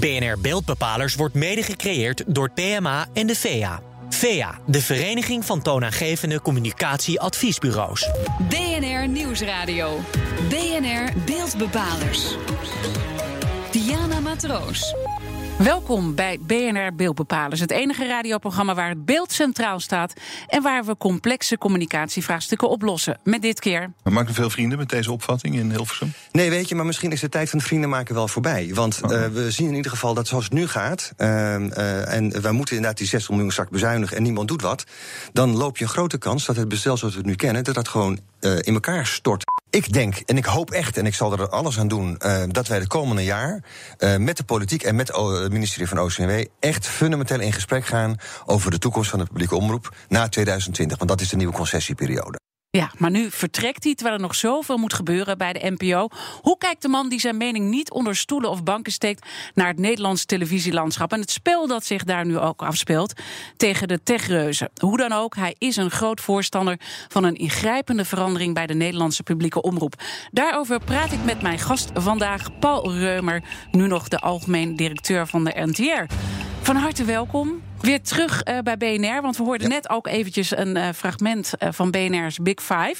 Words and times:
BNR 0.00 0.38
Beeldbepalers 0.40 1.14
wordt 1.14 1.34
mede 1.34 1.62
gecreëerd 1.62 2.22
door 2.26 2.50
PMA 2.50 3.06
en 3.12 3.26
de 3.26 3.34
VEA. 3.34 3.80
VEA, 4.08 4.58
de 4.66 4.80
Vereniging 4.80 5.44
van 5.44 5.62
Toonaangevende 5.62 6.40
Communicatieadviesbureaus. 6.40 8.10
BNR 8.48 9.08
Nieuwsradio. 9.08 10.00
BNR 10.48 11.12
Beeldbepalers. 11.24 12.36
Diana 13.70 14.20
Matroos. 14.20 14.94
Welkom 15.58 16.14
bij 16.14 16.38
BNR 16.40 16.94
Beeldbepalers, 16.94 17.60
het 17.60 17.70
enige 17.70 18.06
radioprogramma 18.06 18.74
waar 18.74 18.88
het 18.88 19.04
beeld 19.04 19.32
centraal 19.32 19.80
staat 19.80 20.12
en 20.48 20.62
waar 20.62 20.84
we 20.84 20.96
complexe 20.96 21.58
communicatievraagstukken 21.58 22.68
oplossen. 22.68 23.18
Met 23.24 23.42
dit 23.42 23.60
keer. 23.60 23.92
Maar 24.02 24.12
maak 24.12 24.28
je 24.28 24.34
veel 24.34 24.50
vrienden 24.50 24.78
met 24.78 24.88
deze 24.88 25.12
opvatting 25.12 25.56
in 25.56 25.70
Hilversum? 25.70 26.12
Nee, 26.32 26.50
weet 26.50 26.68
je, 26.68 26.74
maar 26.74 26.86
misschien 26.86 27.12
is 27.12 27.20
de 27.20 27.28
tijd 27.28 27.50
van 27.50 27.60
vrienden 27.60 27.88
maken 27.88 28.14
wel 28.14 28.28
voorbij. 28.28 28.70
Want 28.74 29.00
uh, 29.02 29.26
we 29.26 29.50
zien 29.50 29.68
in 29.68 29.74
ieder 29.74 29.90
geval 29.90 30.14
dat 30.14 30.26
zoals 30.26 30.44
het 30.44 30.52
nu 30.52 30.66
gaat, 30.66 31.12
uh, 31.18 31.26
uh, 31.28 32.12
en 32.12 32.42
wij 32.42 32.52
moeten 32.52 32.74
inderdaad 32.74 32.98
die 32.98 33.06
60 33.06 33.30
miljoen 33.30 33.50
straks 33.50 33.70
bezuinigen 33.70 34.16
en 34.16 34.22
niemand 34.22 34.48
doet 34.48 34.62
wat, 34.62 34.84
dan 35.32 35.56
loop 35.56 35.76
je 35.76 35.84
een 35.84 35.90
grote 35.90 36.18
kans 36.18 36.46
dat 36.46 36.56
het 36.56 36.68
bestel 36.68 36.96
zoals 36.96 37.14
we 37.14 37.20
het 37.20 37.28
nu 37.28 37.36
kennen, 37.36 37.64
dat 37.64 37.74
dat 37.74 37.88
gewoon 37.88 38.18
in 38.40 38.74
elkaar 38.74 39.06
stort. 39.06 39.44
Ik 39.70 39.92
denk 39.92 40.16
en 40.16 40.36
ik 40.36 40.44
hoop 40.44 40.70
echt, 40.70 40.96
en 40.96 41.06
ik 41.06 41.14
zal 41.14 41.32
er 41.32 41.48
alles 41.48 41.78
aan 41.78 41.88
doen, 41.88 42.18
dat 42.48 42.66
wij 42.66 42.78
de 42.78 42.86
komende 42.86 43.24
jaar 43.24 43.64
met 44.18 44.36
de 44.36 44.44
politiek 44.44 44.82
en 44.82 44.94
met 44.94 45.08
het 45.16 45.52
ministerie 45.52 45.88
van 45.88 46.00
OCW 46.00 46.44
echt 46.60 46.86
fundamenteel 46.86 47.40
in 47.40 47.52
gesprek 47.52 47.86
gaan 47.86 48.16
over 48.44 48.70
de 48.70 48.78
toekomst 48.78 49.10
van 49.10 49.18
de 49.18 49.24
publieke 49.24 49.56
omroep 49.56 49.94
na 50.08 50.28
2020. 50.28 50.98
Want 50.98 51.10
dat 51.10 51.20
is 51.20 51.28
de 51.28 51.36
nieuwe 51.36 51.54
concessieperiode. 51.54 52.38
Ja, 52.76 52.90
maar 52.98 53.10
nu 53.10 53.30
vertrekt 53.30 53.84
hij 53.84 53.94
terwijl 53.94 54.16
er 54.16 54.22
nog 54.22 54.34
zoveel 54.34 54.76
moet 54.76 54.94
gebeuren 54.94 55.38
bij 55.38 55.52
de 55.52 55.74
NPO. 55.78 56.08
Hoe 56.42 56.58
kijkt 56.58 56.82
de 56.82 56.88
man 56.88 57.08
die 57.08 57.20
zijn 57.20 57.36
mening 57.36 57.70
niet 57.70 57.90
onder 57.90 58.16
stoelen 58.16 58.50
of 58.50 58.62
banken 58.62 58.92
steekt 58.92 59.26
naar 59.54 59.66
het 59.66 59.78
Nederlands 59.78 60.24
televisielandschap 60.24 61.12
en 61.12 61.20
het 61.20 61.30
spel 61.30 61.66
dat 61.66 61.84
zich 61.84 62.04
daar 62.04 62.26
nu 62.26 62.38
ook 62.38 62.62
afspeelt 62.62 63.12
tegen 63.56 63.88
de 63.88 64.02
techreuzen? 64.02 64.70
Hoe 64.80 64.96
dan 64.96 65.12
ook, 65.12 65.36
hij 65.36 65.54
is 65.58 65.76
een 65.76 65.90
groot 65.90 66.20
voorstander 66.20 66.78
van 67.08 67.24
een 67.24 67.36
ingrijpende 67.36 68.04
verandering 68.04 68.54
bij 68.54 68.66
de 68.66 68.74
Nederlandse 68.74 69.22
publieke 69.22 69.62
omroep. 69.62 69.94
Daarover 70.30 70.80
praat 70.80 71.12
ik 71.12 71.24
met 71.24 71.42
mijn 71.42 71.58
gast 71.58 71.90
vandaag, 71.94 72.58
Paul 72.58 72.92
Reumer, 72.92 73.42
nu 73.70 73.86
nog 73.86 74.08
de 74.08 74.18
algemeen 74.18 74.76
directeur 74.76 75.26
van 75.26 75.44
de 75.44 75.52
NTR. 75.64 76.14
Van 76.62 76.76
harte 76.76 77.04
welkom. 77.04 77.65
Weer 77.80 78.02
terug 78.02 78.42
uh, 78.44 78.58
bij 78.58 78.76
BNR, 78.76 79.22
want 79.22 79.36
we 79.36 79.42
hoorden 79.42 79.68
ja. 79.68 79.74
net 79.74 79.90
ook 79.90 80.06
eventjes 80.06 80.56
een 80.56 80.76
uh, 80.76 80.88
fragment 80.94 81.52
uh, 81.58 81.68
van 81.72 81.90
BNR's 81.90 82.38
Big 82.38 82.62
Five. 82.62 82.96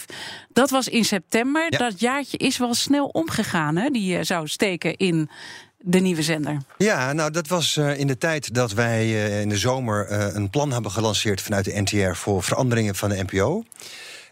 Dat 0.53 0.71
was 0.71 0.89
in 0.89 1.05
september. 1.05 1.67
Ja. 1.69 1.79
Dat 1.79 2.01
jaartje 2.01 2.37
is 2.37 2.59
wel 2.59 2.75
snel 2.75 3.07
omgegaan, 3.07 3.77
hè? 3.77 3.89
Die 3.89 4.25
zou 4.25 4.49
steken 4.49 4.97
in 4.97 5.31
de 5.79 5.99
nieuwe 5.99 6.23
zender. 6.23 6.57
Ja, 6.79 7.13
nou 7.13 7.31
dat 7.31 7.49
was 7.49 7.77
in 7.77 8.07
de 8.07 8.19
tijd 8.19 8.55
dat 8.55 8.73
wij 8.73 9.11
in 9.41 9.49
de 9.49 9.57
zomer 9.59 10.13
een 10.37 10.51
plan 10.51 10.73
hebben 10.73 10.91
gelanceerd 10.91 11.41
vanuit 11.41 11.65
de 11.65 11.81
NTR 11.81 12.15
voor 12.15 12.43
veranderingen 12.43 12.95
van 12.95 13.09
de 13.09 13.25
NPO. 13.25 13.65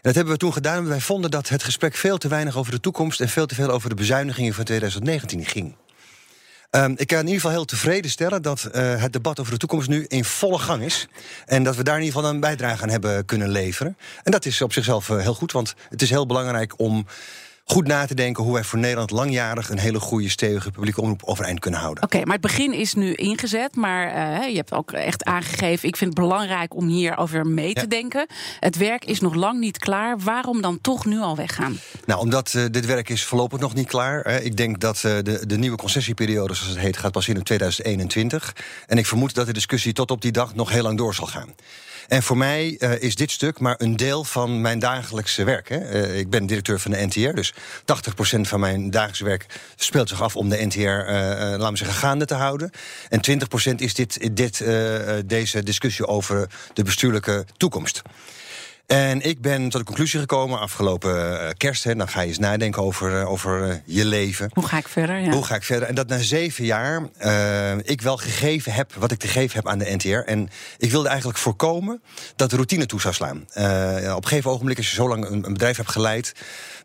Dat 0.01 0.15
hebben 0.15 0.33
we 0.33 0.39
toen 0.39 0.53
gedaan. 0.53 0.87
Wij 0.87 1.01
vonden 1.01 1.31
dat 1.31 1.49
het 1.49 1.63
gesprek 1.63 1.95
veel 1.95 2.17
te 2.17 2.27
weinig 2.27 2.57
over 2.57 2.71
de 2.71 2.79
toekomst 2.79 3.21
en 3.21 3.29
veel 3.29 3.45
te 3.45 3.55
veel 3.55 3.69
over 3.69 3.89
de 3.89 3.95
bezuinigingen 3.95 4.53
van 4.53 4.63
2019 4.63 5.45
ging. 5.45 5.75
Um, 6.75 6.93
ik 6.97 7.07
kan 7.07 7.19
in 7.19 7.25
ieder 7.25 7.41
geval 7.41 7.51
heel 7.51 7.65
tevreden 7.65 8.11
stellen 8.11 8.41
dat 8.41 8.69
uh, 8.75 9.01
het 9.01 9.13
debat 9.13 9.39
over 9.39 9.51
de 9.51 9.57
toekomst 9.57 9.89
nu 9.89 10.05
in 10.07 10.25
volle 10.25 10.59
gang 10.59 10.83
is. 10.83 11.07
En 11.45 11.63
dat 11.63 11.75
we 11.75 11.83
daar 11.83 11.97
in 11.97 12.03
ieder 12.03 12.15
geval 12.15 12.33
een 12.33 12.39
bijdrage 12.39 12.83
aan 12.83 12.89
hebben 12.89 13.25
kunnen 13.25 13.49
leveren. 13.49 13.97
En 14.23 14.31
dat 14.31 14.45
is 14.45 14.61
op 14.61 14.73
zichzelf 14.73 15.09
uh, 15.09 15.19
heel 15.19 15.33
goed, 15.33 15.51
want 15.51 15.75
het 15.89 16.01
is 16.01 16.09
heel 16.09 16.25
belangrijk 16.25 16.79
om 16.79 17.05
goed 17.67 17.87
na 17.87 18.05
te 18.05 18.15
denken 18.15 18.43
hoe 18.43 18.53
wij 18.53 18.63
voor 18.63 18.79
Nederland 18.79 19.11
langjarig 19.11 19.69
een 19.69 19.79
hele 19.79 19.99
goede, 19.99 20.29
stevige 20.29 20.71
publieke 20.71 21.01
omroep 21.01 21.23
overeind 21.23 21.59
kunnen 21.59 21.79
houden. 21.79 22.03
Oké, 22.03 22.15
okay, 22.15 22.25
maar 22.25 22.37
het 22.37 22.45
begin 22.45 22.73
is 22.73 22.93
nu 22.93 23.13
ingezet, 23.13 23.75
maar 23.75 24.07
uh, 24.07 24.49
je 24.49 24.55
hebt 24.55 24.73
ook 24.73 24.91
echt 24.91 25.23
aangegeven: 25.23 25.87
ik 25.87 25.97
vind 25.97 26.13
het 26.13 26.19
belangrijk 26.19 26.75
om 26.75 26.87
hierover 26.87 27.47
mee 27.47 27.67
ja. 27.73 27.81
te 27.81 27.87
denken. 27.87 28.27
Het 28.59 28.77
werk 28.77 29.05
is 29.05 29.19
nog 29.19 29.33
lang 29.33 29.59
niet 29.59 29.77
klaar. 29.77 30.19
Waarom 30.19 30.61
dan 30.61 30.81
toch 30.81 31.05
nu 31.05 31.19
al 31.19 31.35
weggaan? 31.35 31.79
Nou, 32.05 32.19
omdat 32.19 32.53
uh, 32.55 32.65
dit 32.71 32.85
werk 32.85 33.09
is 33.09 33.23
voorlopig 33.23 33.59
nog 33.59 33.73
niet 33.73 33.87
klaar. 33.87 34.21
Hè. 34.23 34.39
Ik 34.39 34.57
denk 34.57 34.79
dat 34.79 34.95
uh, 34.95 35.01
de, 35.01 35.45
de 35.47 35.57
nieuwe 35.57 35.77
concessieperiode, 35.77 36.53
zoals 36.53 36.71
het 36.71 36.81
heet, 36.81 36.97
gaat 36.97 37.11
pas 37.11 37.27
in 37.27 37.43
2021. 37.43 38.55
En 38.87 38.97
ik 38.97 39.05
vermoed 39.05 39.35
dat 39.35 39.45
de 39.45 39.53
discussie 39.53 39.93
tot 39.93 40.11
op 40.11 40.21
die 40.21 40.31
dag 40.31 40.55
nog 40.55 40.69
heel 40.69 40.83
lang 40.83 40.97
door 40.97 41.15
zal 41.15 41.27
gaan. 41.27 41.55
En 42.07 42.23
voor 42.23 42.37
mij 42.37 42.75
uh, 42.79 43.01
is 43.01 43.15
dit 43.15 43.31
stuk 43.31 43.59
maar 43.59 43.75
een 43.77 43.95
deel 43.95 44.23
van 44.23 44.61
mijn 44.61 44.79
dagelijkse 44.79 45.43
werk. 45.43 45.69
Hè. 45.69 46.07
Uh, 46.07 46.17
ik 46.17 46.29
ben 46.29 46.45
directeur 46.45 46.79
van 46.79 46.91
de 46.91 47.05
NTR, 47.05 47.33
dus 47.33 47.53
80% 47.53 47.57
van 48.41 48.59
mijn 48.59 48.89
dagelijkse 48.89 49.23
werk 49.23 49.45
speelt 49.75 50.09
zich 50.09 50.21
af 50.21 50.35
om 50.35 50.49
de 50.49 50.65
NTR, 50.65 50.79
uh, 50.79 51.05
laten 51.07 51.71
we 51.71 51.77
zeggen, 51.77 51.97
gaande 51.97 52.25
te 52.25 52.33
houden. 52.33 52.71
En 53.09 53.19
20% 53.71 53.75
is 53.75 53.93
dit, 53.93 54.35
dit, 54.35 54.65
deze 55.25 55.63
discussie 55.63 56.07
over 56.07 56.49
de 56.73 56.83
bestuurlijke 56.83 57.45
toekomst. 57.57 58.01
En 58.85 59.21
ik 59.21 59.41
ben 59.41 59.69
tot 59.69 59.79
de 59.79 59.85
conclusie 59.85 60.19
gekomen 60.19 60.59
afgelopen 60.59 61.31
uh, 61.31 61.49
kerst. 61.57 61.83
Hè, 61.83 61.95
dan 61.95 62.07
ga 62.07 62.21
je 62.21 62.27
eens 62.27 62.37
nadenken 62.37 62.81
over, 62.81 63.19
uh, 63.19 63.31
over 63.31 63.67
uh, 63.67 63.75
je 63.85 64.05
leven. 64.05 64.49
Hoe 64.53 64.67
ga 64.67 64.77
ik 64.77 64.87
verder? 64.87 65.19
Ja. 65.19 65.31
Hoe 65.31 65.45
ga 65.45 65.55
ik 65.55 65.63
verder? 65.63 65.87
En 65.87 65.95
dat 65.95 66.07
na 66.07 66.17
zeven 66.17 66.65
jaar 66.65 67.03
ik 67.83 68.01
wel 68.01 68.17
gegeven 68.17 68.73
heb 68.73 68.93
wat 68.93 69.11
ik 69.11 69.19
te 69.19 69.27
geven 69.27 69.55
heb 69.55 69.67
aan 69.67 69.77
de 69.77 69.95
NTR. 69.95 70.29
En 70.29 70.49
ik 70.77 70.91
wilde 70.91 71.07
eigenlijk 71.07 71.37
voorkomen 71.37 72.01
dat 72.35 72.49
de 72.49 72.55
routine 72.55 72.85
toe 72.85 73.01
zou 73.01 73.13
slaan. 73.13 73.37
op 74.15 74.23
een 74.23 74.27
gegeven 74.27 74.51
ogenblik, 74.51 74.77
als 74.77 74.89
je 74.89 74.95
zo 74.95 75.07
lang 75.07 75.25
een, 75.25 75.45
een 75.45 75.53
bedrijf 75.53 75.77
hebt 75.77 75.91
geleid. 75.91 76.33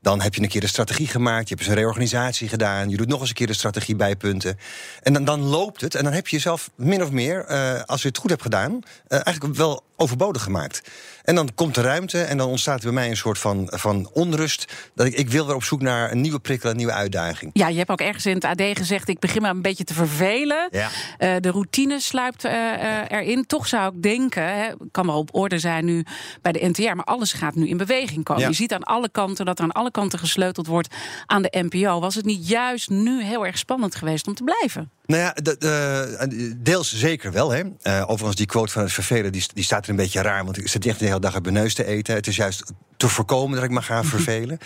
Dan 0.03 0.21
heb 0.21 0.35
je 0.35 0.43
een 0.43 0.49
keer 0.49 0.61
de 0.61 0.67
strategie 0.67 1.07
gemaakt. 1.07 1.49
Je 1.49 1.55
hebt 1.55 1.61
eens 1.61 1.77
een 1.77 1.81
reorganisatie 1.83 2.49
gedaan. 2.49 2.89
Je 2.89 2.97
doet 2.97 3.09
nog 3.09 3.21
eens 3.21 3.29
een 3.29 3.35
keer 3.35 3.47
de 3.47 3.53
strategie 3.53 3.97
bijpunten. 3.97 4.59
En 5.03 5.13
dan, 5.13 5.25
dan 5.25 5.41
loopt 5.41 5.81
het. 5.81 5.95
En 5.95 6.05
dan 6.05 6.13
heb 6.13 6.29
je 6.29 6.37
jezelf 6.37 6.71
min 6.75 7.03
of 7.03 7.11
meer, 7.11 7.47
als 7.87 8.03
je 8.03 8.09
het 8.09 8.19
goed 8.19 8.31
hebt 8.31 8.43
gedaan, 8.43 8.81
eigenlijk 9.09 9.57
wel 9.57 9.83
overbodig 9.97 10.43
gemaakt. 10.43 10.83
En 11.31 11.37
dan 11.37 11.55
komt 11.55 11.75
de 11.75 11.81
ruimte 11.81 12.23
en 12.23 12.37
dan 12.37 12.49
ontstaat 12.49 12.83
bij 12.83 12.93
mij 12.93 13.11
een 13.11 13.17
soort 13.17 13.39
van, 13.39 13.67
van 13.75 14.11
onrust. 14.13 14.73
Dat 14.95 15.07
ik, 15.07 15.15
ik 15.15 15.31
wil 15.31 15.47
weer 15.47 15.55
op 15.55 15.63
zoek 15.63 15.81
naar 15.81 16.11
een 16.11 16.21
nieuwe 16.21 16.39
prikkel, 16.39 16.71
een 16.71 16.77
nieuwe 16.77 16.93
uitdaging. 16.93 17.51
Ja, 17.55 17.69
je 17.69 17.79
hebt 17.79 17.91
ook 17.91 18.01
ergens 18.01 18.27
in 18.27 18.35
het 18.35 18.45
AD 18.45 18.63
gezegd: 18.63 19.09
ik 19.09 19.19
begin 19.19 19.43
me 19.43 19.49
een 19.49 19.63
beetje 19.63 19.85
te 19.85 19.95
vervelen. 19.95 20.69
Ja. 20.71 20.89
Uh, 21.19 21.37
de 21.41 21.51
routine 21.51 22.01
sluipt 22.01 22.45
uh, 22.45 22.53
uh, 22.53 22.99
erin. 23.09 23.47
Toch 23.47 23.67
zou 23.67 23.95
ik 23.95 24.03
denken, 24.03 24.43
hè, 24.43 24.69
kan 24.91 25.07
wel 25.07 25.19
op 25.19 25.35
orde 25.35 25.59
zijn 25.59 25.85
nu 25.85 26.05
bij 26.43 26.53
de 26.53 26.69
NTR, 26.69 26.95
maar 26.95 27.05
alles 27.05 27.33
gaat 27.33 27.55
nu 27.55 27.69
in 27.69 27.77
beweging 27.77 28.25
komen. 28.25 28.43
Ja. 28.43 28.49
Je 28.49 28.55
ziet 28.55 28.73
aan 28.73 28.83
alle 28.83 29.09
kanten 29.09 29.45
dat 29.45 29.59
er 29.59 29.65
aan 29.65 29.73
alle 29.73 29.91
kanten 29.91 30.19
gesleuteld 30.19 30.67
wordt 30.67 30.95
aan 31.27 31.43
de 31.43 31.65
NPO. 31.69 32.01
Was 32.01 32.15
het 32.15 32.25
niet 32.25 32.49
juist 32.49 32.91
nu 32.91 33.25
heel 33.25 33.47
erg 33.47 33.59
spannend 33.59 33.95
geweest 33.95 34.27
om 34.27 34.35
te 34.35 34.45
blijven? 34.45 34.91
Nou 35.07 35.23
ja, 35.23 35.33
de, 35.33 35.57
de, 35.59 36.55
deels 36.57 36.95
zeker 36.95 37.33
wel. 37.33 37.51
Hè. 37.51 37.63
Overigens, 38.03 38.37
die 38.37 38.47
quote 38.47 38.73
van 38.73 38.83
het 38.83 38.93
vervelen 38.93 39.33
die, 39.33 39.47
die 39.55 39.65
staat 39.65 39.85
er 39.85 39.91
een 39.91 39.97
beetje 39.97 40.23
raar. 40.23 40.45
Want 40.45 40.59
ik 40.59 40.69
zit 40.69 40.87
echt 40.87 40.99
de 40.99 41.05
hele 41.05 41.20
dag 41.21 41.37
op 41.37 41.43
mijn 41.43 41.55
neus 41.55 41.75
te 41.75 41.85
eten. 41.85 42.15
Het 42.15 42.27
is 42.27 42.37
juist 42.37 42.73
te 43.01 43.09
voorkomen 43.09 43.55
dat 43.55 43.65
ik 43.65 43.71
me 43.71 43.83
ga 43.83 44.05
vervelen. 44.15 44.59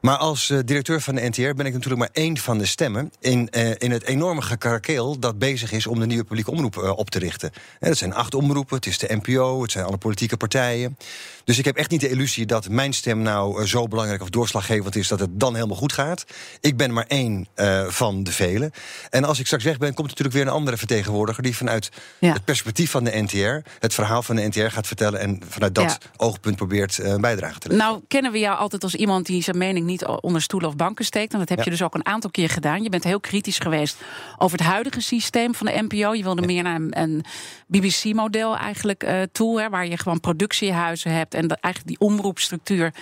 Maar 0.00 0.16
als 0.16 0.50
uh, 0.50 0.58
directeur 0.64 1.00
van 1.00 1.14
de 1.14 1.28
NTR 1.28 1.40
ben 1.40 1.66
ik 1.66 1.72
natuurlijk 1.72 1.96
maar 1.96 2.08
één 2.12 2.38
van 2.38 2.58
de 2.58 2.66
stemmen... 2.66 3.12
in, 3.20 3.48
uh, 3.56 3.70
in 3.78 3.90
het 3.90 4.04
enorme 4.04 4.42
gekarakeel 4.42 5.18
dat 5.18 5.38
bezig 5.38 5.72
is 5.72 5.86
om 5.86 6.00
de 6.00 6.06
nieuwe 6.06 6.24
publieke 6.24 6.50
omroep 6.50 6.76
uh, 6.76 6.98
op 6.98 7.10
te 7.10 7.18
richten. 7.18 7.50
En 7.78 7.88
dat 7.88 7.98
zijn 7.98 8.14
acht 8.14 8.34
omroepen, 8.34 8.76
het 8.76 8.86
is 8.86 8.98
de 8.98 9.20
NPO, 9.22 9.62
het 9.62 9.70
zijn 9.70 9.84
alle 9.84 9.96
politieke 9.96 10.36
partijen. 10.36 10.96
Dus 11.44 11.58
ik 11.58 11.64
heb 11.64 11.76
echt 11.76 11.90
niet 11.90 12.00
de 12.00 12.08
illusie 12.08 12.46
dat 12.46 12.68
mijn 12.68 12.92
stem 12.92 13.22
nou 13.22 13.66
zo 13.66 13.88
belangrijk 13.88 14.22
of 14.22 14.30
doorslaggevend 14.30 14.96
is... 14.96 15.08
dat 15.08 15.20
het 15.20 15.40
dan 15.40 15.54
helemaal 15.54 15.76
goed 15.76 15.92
gaat. 15.92 16.24
Ik 16.60 16.76
ben 16.76 16.92
maar 16.92 17.04
één 17.08 17.46
van 17.88 18.24
de 18.24 18.32
velen. 18.32 18.70
En 19.10 19.24
als 19.24 19.38
ik 19.38 19.46
straks 19.46 19.64
weg 19.64 19.78
ben, 19.78 19.94
komt 19.94 20.08
natuurlijk 20.08 20.36
weer 20.36 20.46
een 20.46 20.52
andere 20.52 20.76
vertegenwoordiger... 20.76 21.42
die 21.42 21.56
vanuit 21.56 21.90
ja. 22.18 22.32
het 22.32 22.44
perspectief 22.44 22.90
van 22.90 23.04
de 23.04 23.22
NTR, 23.22 23.70
het 23.78 23.94
verhaal 23.94 24.22
van 24.22 24.36
de 24.36 24.46
NTR 24.46 24.60
gaat 24.60 24.86
vertellen... 24.86 25.20
en 25.20 25.40
vanuit 25.48 25.74
dat 25.74 25.98
ja. 26.02 26.10
oogpunt 26.16 26.56
probeert 26.56 27.00
bijdrage 27.20 27.58
te 27.58 27.69
Nou, 27.76 28.00
kennen 28.08 28.32
we 28.32 28.38
jou 28.38 28.58
altijd 28.58 28.82
als 28.82 28.94
iemand 28.94 29.26
die 29.26 29.42
zijn 29.42 29.58
mening 29.58 29.86
niet 29.86 30.06
onder 30.06 30.42
stoelen 30.42 30.68
of 30.68 30.76
banken 30.76 31.04
steekt. 31.04 31.32
En 31.32 31.38
dat 31.38 31.48
heb 31.48 31.58
ja. 31.58 31.64
je 31.64 31.70
dus 31.70 31.82
ook 31.82 31.94
een 31.94 32.06
aantal 32.06 32.30
keer 32.30 32.48
gedaan. 32.48 32.82
Je 32.82 32.88
bent 32.88 33.04
heel 33.04 33.20
kritisch 33.20 33.58
geweest 33.58 33.96
over 34.38 34.58
het 34.58 34.66
huidige 34.66 35.00
systeem 35.00 35.54
van 35.54 35.66
de 35.66 35.86
NPO. 35.88 36.14
Je 36.14 36.22
wilde 36.22 36.40
ja. 36.40 36.46
meer 36.46 36.62
naar 36.62 36.74
een, 36.74 37.00
een 37.00 37.24
BBC-model 37.66 38.56
eigenlijk 38.56 39.04
uh, 39.04 39.22
toe, 39.32 39.60
hè, 39.60 39.68
waar 39.68 39.86
je 39.86 39.96
gewoon 39.96 40.20
productiehuizen 40.20 41.12
hebt 41.12 41.34
en 41.34 41.48
dat 41.48 41.58
eigenlijk 41.60 41.98
die 41.98 42.08
omroepstructuur 42.08 42.94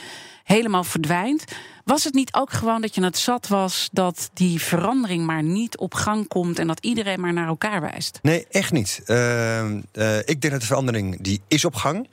helemaal 0.48 0.84
verdwijnt. 0.84 1.44
Was 1.84 2.04
het 2.04 2.14
niet 2.14 2.34
ook 2.34 2.52
gewoon 2.52 2.80
dat 2.80 2.94
je 2.94 3.04
het 3.04 3.18
zat 3.18 3.48
was 3.48 3.88
dat 3.92 4.30
die 4.34 4.60
verandering 4.60 5.26
maar 5.26 5.42
niet 5.42 5.78
op 5.78 5.94
gang 5.94 6.28
komt 6.28 6.58
en 6.58 6.66
dat 6.66 6.78
iedereen 6.80 7.20
maar 7.20 7.32
naar 7.32 7.46
elkaar 7.46 7.80
wijst? 7.80 8.18
Nee, 8.22 8.46
echt 8.50 8.72
niet. 8.72 9.02
Uh, 9.06 9.70
uh, 9.70 10.18
ik 10.18 10.40
denk 10.40 10.50
dat 10.50 10.60
de 10.60 10.66
verandering 10.66 11.22
die 11.22 11.40
is 11.48 11.64
op 11.64 11.74
gang. 11.74 12.08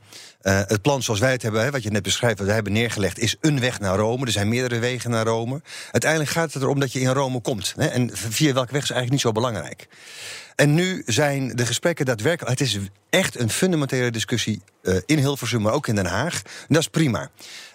Uh, 0.45 0.61
het 0.65 0.81
plan 0.81 1.03
zoals 1.03 1.19
wij 1.19 1.31
het 1.31 1.41
hebben, 1.41 1.63
hè, 1.63 1.71
wat 1.71 1.83
je 1.83 1.91
net 1.91 2.03
beschrijft, 2.03 2.37
wat 2.37 2.45
wij 2.45 2.55
hebben 2.55 2.73
neergelegd, 2.73 3.19
is 3.19 3.35
een 3.41 3.59
weg 3.59 3.79
naar 3.79 3.97
Rome. 3.97 4.25
Er 4.25 4.31
zijn 4.31 4.49
meerdere 4.49 4.79
wegen 4.79 5.09
naar 5.09 5.25
Rome. 5.25 5.61
Uiteindelijk 5.91 6.31
gaat 6.31 6.53
het 6.53 6.63
erom 6.63 6.79
dat 6.79 6.91
je 6.91 6.99
in 6.99 7.09
Rome 7.09 7.41
komt. 7.41 7.73
Hè, 7.77 7.85
en 7.85 8.09
via 8.13 8.53
welke 8.53 8.73
weg 8.73 8.83
is 8.83 8.89
eigenlijk 8.89 9.11
niet 9.11 9.21
zo 9.21 9.31
belangrijk. 9.31 9.87
En 10.55 10.73
nu 10.73 11.03
zijn 11.05 11.55
de 11.55 11.65
gesprekken 11.65 12.05
daadwerkelijk. 12.05 12.59
Het 12.59 12.67
is 12.67 12.79
echt 13.09 13.39
een 13.39 13.49
fundamentele 13.49 14.11
discussie 14.11 14.61
eh, 14.85 14.95
in 15.05 15.17
Hilversum, 15.17 15.61
maar 15.61 15.73
ook 15.73 15.87
in 15.87 15.95
Den 15.95 16.05
Haag. 16.05 16.41
En 16.43 16.65
dat 16.67 16.81
is 16.81 16.87
prima. 16.87 17.29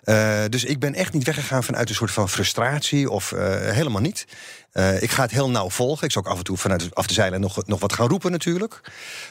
Uh, 0.05 0.45
dus 0.49 0.65
ik 0.65 0.79
ben 0.79 0.95
echt 0.95 1.13
niet 1.13 1.25
weggegaan 1.25 1.65
vanuit 1.65 1.89
een 1.89 1.95
soort 1.95 2.11
van 2.11 2.29
frustratie 2.29 3.11
of 3.11 3.33
uh, 3.33 3.41
helemaal 3.55 4.01
niet. 4.01 4.27
Ik 5.01 5.11
ga 5.11 5.23
het 5.23 5.31
heel 5.31 5.51
nauw 5.51 5.71
volgen. 5.71 6.05
Ik 6.05 6.13
zal 6.13 6.23
ook 6.23 6.29
af 6.29 6.39
en 6.39 6.45
toe 6.45 6.57
vanuit 6.57 6.95
af 6.95 7.07
de 7.07 7.15
zeilen 7.15 7.41
nog, 7.41 7.67
nog 7.67 7.81
wat 7.81 7.93
gaan 7.93 8.09
roepen 8.09 8.31
natuurlijk. 8.31 8.81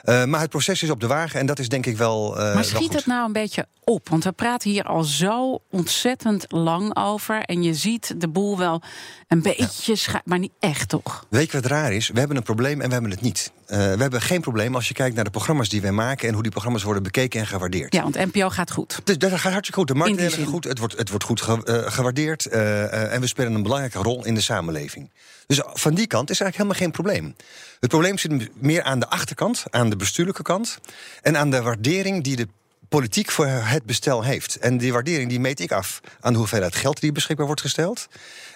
maar 0.04 0.40
het 0.40 0.50
proces 0.50 0.84
is 0.84 0.90
op 0.90 1.00
de 1.00 1.08
wagen 1.08 1.40
en 1.40 1.46
dat 1.46 1.60
is 1.60 1.70
denk 1.70 1.86
ik 1.86 1.98
wel. 1.98 2.34
maar 2.36 2.64
schiet 2.64 2.88
wel 2.88 2.98
het 2.98 3.06
nou 3.06 3.26
een 3.26 3.34
beetje 3.34 3.68
op? 3.84 4.10
Want 4.10 4.24
we 4.24 4.31
praten 4.31 4.70
hier 4.72 4.84
al 4.84 5.04
zo 5.04 5.62
ontzettend 5.72 6.46
lang 6.48 6.96
over. 6.96 7.42
En 7.42 7.64
je 7.64 7.74
ziet 7.74 8.22
de 8.22 8.28
boel 8.28 8.58
wel 8.58 8.81
een 9.28 9.42
beetje, 9.42 9.96
ja. 9.96 10.22
maar 10.26 10.40
niet 10.40 10.54
echt 10.60 10.90
toch? 10.90 11.26
Weet 11.30 11.52
je 11.52 11.62
wat 11.62 11.72
raar 11.72 11.94
is? 11.94 12.10
We 12.10 12.20
hebben 12.20 12.38
een 12.38 12.44
probleem 12.44 12.81
en 12.81 12.88
we 12.88 12.94
hebben 12.94 13.12
het 13.12 13.22
niet. 13.22 13.52
we 13.66 13.76
hebben 13.76 14.22
geen 14.22 14.42
probleem 14.42 14.76
als 14.76 14.88
je 14.88 14.94
kijkt 14.94 15.16
naar 15.16 15.24
de 15.24 15.30
programma's 15.30 15.70
die 15.70 15.81
wij 15.81 15.92
maken 15.92 16.28
en 16.28 16.34
hoe 16.34 16.44
die 16.44 16.52
programma's 16.52 16.84
worden 16.84 17.04
bekeken 17.04 17.40
en 17.40 17.48
gewaardeerd. 17.48 17.69
Ja, 17.77 18.04
want 18.04 18.16
NPO 18.16 18.50
gaat 18.50 18.71
goed. 18.71 19.00
Dus 19.04 19.18
dat 19.18 19.31
gaat 19.31 19.51
hartstikke 19.51 19.80
goed. 19.80 19.88
De 19.88 19.95
markt 19.95 20.21
gaat 20.21 20.48
goed. 20.48 20.63
Het 20.63 20.80
wordt, 20.80 20.98
het 20.98 21.10
wordt 21.10 21.24
goed 21.24 21.42
ge, 21.42 21.62
uh, 21.66 21.92
gewaardeerd. 21.92 22.48
Uh, 22.48 22.54
uh, 22.54 23.13
en 23.13 23.21
we 23.21 23.27
spelen 23.27 23.54
een 23.54 23.63
belangrijke 23.63 23.98
rol 23.98 24.25
in 24.25 24.36
de 24.36 24.42
samenleving. 24.42 25.12
Dus 25.48 25.62
van 25.66 25.94
die 25.94 26.07
kant 26.07 26.30
is 26.30 26.39
eigenlijk 26.39 26.56
helemaal 26.56 26.81
geen 26.81 26.92
probleem. 26.92 27.36
Het 27.80 27.89
probleem 27.89 28.18
zit 28.18 28.62
meer 28.62 28.83
aan 28.83 29.00
de 29.00 29.10
achterkant, 29.10 29.63
aan 29.69 29.89
de 29.89 29.95
bestuurlijke 29.95 30.42
kant. 30.42 30.80
En 31.21 31.38
aan 31.38 31.51
de 31.51 31.62
waardering 31.62 32.24
die 32.24 32.36
de 32.36 32.48
politiek 32.89 33.31
voor 33.31 33.45
het 33.45 33.83
bestel 33.83 34.24
heeft. 34.24 34.56
En 34.56 34.77
die 34.77 34.94
waardering 34.94 35.30
die 35.30 35.39
meet 35.39 35.60
ik 35.60 35.71
af 35.71 36.00
aan 36.19 36.33
de 36.33 36.39
hoeveelheid 36.39 36.75
geld 36.75 37.01
die 37.01 37.12
beschikbaar 37.12 37.45
wordt 37.45 37.62
gesteld. 37.62 38.07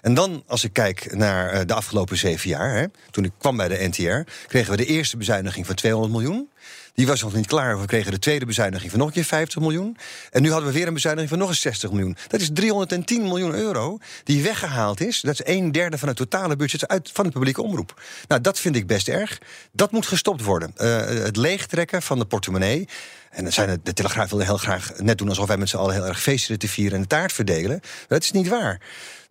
En 0.02 0.14
dan, 0.14 0.44
als 0.48 0.64
ik 0.64 0.74
kijk 0.74 1.16
naar 1.16 1.66
de 1.66 1.74
afgelopen 1.74 2.18
zeven 2.18 2.50
jaar, 2.50 2.76
hè, 2.76 2.86
toen 3.12 3.24
ik 3.24 3.32
kwam 3.38 3.58
bij 3.58 3.68
de 3.68 3.88
NTR, 3.88 4.32
kregen 4.48 4.72
we 4.72 4.78
de 4.78 4.86
eerste 4.86 5.18
bezuiniging 5.18 5.66
van 5.66 5.76
200 5.76 6.14
miljoen. 6.14 6.50
Die 6.94 7.08
was 7.08 7.22
nog 7.22 7.34
niet 7.34 7.48
klaar. 7.48 7.80
We 7.80 7.86
kregen 7.86 8.12
de 8.12 8.20
tweede 8.20 8.46
bezuiniging 8.46 8.90
van 8.90 9.00
nog 9.00 9.08
een 9.08 9.14
keer 9.14 9.24
50 9.24 9.62
miljoen. 9.62 9.98
En 10.32 10.42
nu 10.42 10.52
hadden 10.52 10.68
we 10.68 10.76
weer 10.76 10.88
een 10.88 10.94
bezuiniging 10.94 11.32
van 11.32 11.40
nog 11.40 11.50
eens 11.50 11.62
60 11.62 11.92
miljoen. 11.92 12.18
Dat 12.28 12.42
is 12.42 12.50
310 12.54 13.22
miljoen 13.22 13.54
euro 13.54 13.98
die 14.24 14.44
weggehaald 14.44 15.02
is. 15.02 15.22
Dat 15.22 15.34
is 15.34 15.56
een 15.56 15.72
derde 15.72 15.98
van 15.98 16.08
het 16.08 16.18
totale 16.18 16.56
budget 16.56 16.88
uit, 16.88 17.10
van 17.14 17.26
de 17.26 17.32
publieke 17.32 17.62
omroep. 17.62 18.02
Nou, 18.28 18.42
dat 18.42 18.60
vind 18.60 18.76
ik 18.76 18.88
best 18.88 19.08
erg. 19.08 19.40
Dat 19.72 19.92
moet 19.92 20.06
gestopt 20.06 20.44
worden. 20.44 20.74
Uh, 20.78 21.06
het 21.06 21.36
leegtrekken 21.36 22.02
van 22.02 22.20
de 22.20 22.26
portemonnee. 22.26 22.88
En 23.30 23.44
dan 23.44 23.54
zijn 23.54 23.70
het, 23.70 23.86
de 23.86 23.94
Telegraaf 23.94 24.30
wilde 24.30 24.46
heel 24.46 24.58
graag 24.58 24.92
net 24.98 25.18
doen 25.18 25.30
alsof 25.30 25.48
wij 25.48 25.58
met 25.58 25.70
z'n 25.70 25.78
allen 25.78 25.94
heel 25.94 26.06
erg 26.06 26.22
feesten 26.22 26.60
te 26.60 26.68
vieren 26.68 26.96
en 26.96 27.02
de 27.02 27.08
taart 27.08 27.34
verdelen. 27.34 27.80
Dat 28.08 28.24
is 28.24 28.32
niet 28.32 28.48
waar. 28.48 28.82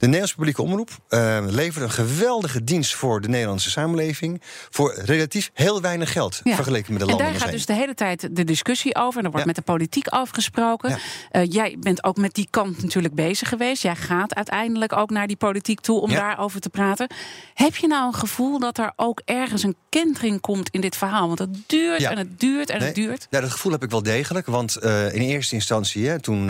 De 0.02 0.08
Nederlandse 0.08 0.36
publieke 0.36 0.62
omroep 0.62 0.90
uh, 1.08 1.44
levert 1.48 1.84
een 1.84 1.90
geweldige 1.90 2.64
dienst 2.64 2.94
voor 2.94 3.20
de 3.20 3.28
Nederlandse 3.28 3.70
samenleving. 3.70 4.42
Voor 4.70 4.94
relatief 5.04 5.50
heel 5.54 5.80
weinig 5.80 6.12
geld 6.12 6.40
ja. 6.44 6.54
vergeleken 6.54 6.92
met 6.92 7.00
de 7.00 7.06
landen. 7.08 7.26
En 7.26 7.32
daar 7.32 7.40
gaat 7.40 7.50
dus 7.50 7.66
de 7.66 7.72
hele 7.72 7.94
tijd 7.94 8.28
de 8.36 8.44
discussie 8.44 8.96
over. 8.96 9.18
En 9.18 9.24
er 9.24 9.30
wordt 9.30 9.46
ja. 9.46 9.52
met 9.54 9.56
de 9.56 9.72
politiek 9.72 10.06
afgesproken. 10.06 10.90
Ja. 10.90 10.98
Uh, 11.40 11.52
jij 11.52 11.76
bent 11.80 12.04
ook 12.04 12.16
met 12.16 12.34
die 12.34 12.46
kant 12.50 12.82
natuurlijk 12.82 13.14
bezig 13.14 13.48
geweest. 13.48 13.82
Jij 13.82 13.96
gaat 13.96 14.34
uiteindelijk 14.34 14.96
ook 14.96 15.10
naar 15.10 15.26
die 15.26 15.36
politiek 15.36 15.80
toe 15.80 16.00
om 16.00 16.10
daarover 16.10 16.60
te 16.60 16.68
praten. 16.68 17.10
Heb 17.54 17.76
je 17.76 17.86
nou 17.86 18.06
een 18.06 18.18
gevoel 18.18 18.58
dat 18.58 18.78
er 18.78 18.92
ook 18.96 19.22
ergens 19.24 19.62
een 19.62 19.76
kentering 19.88 20.40
komt 20.40 20.68
in 20.68 20.80
dit 20.80 20.96
verhaal? 20.96 21.26
Want 21.26 21.38
het 21.38 21.56
duurt 21.66 22.02
en 22.02 22.18
het 22.18 22.40
duurt 22.40 22.70
en 22.70 22.78
nee, 22.78 22.86
het 22.86 22.96
duurt. 22.96 23.26
Ja, 23.30 23.40
dat 23.40 23.50
gevoel 23.50 23.72
heb 23.72 23.82
ik 23.82 23.90
wel 23.90 24.02
degelijk. 24.02 24.46
Want 24.46 24.78
uh, 24.82 25.14
in 25.14 25.20
eerste 25.20 25.54
instantie, 25.54 26.08
hè, 26.08 26.20
toen 26.20 26.46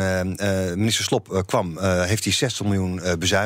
minister 0.75 1.05
Slop 1.05 1.43
kwam, 1.47 1.79
heeft 1.79 2.25
hij 2.25 2.33
60 2.33 2.67
miljoen 2.67 3.01
bezuinigd. 3.19 3.41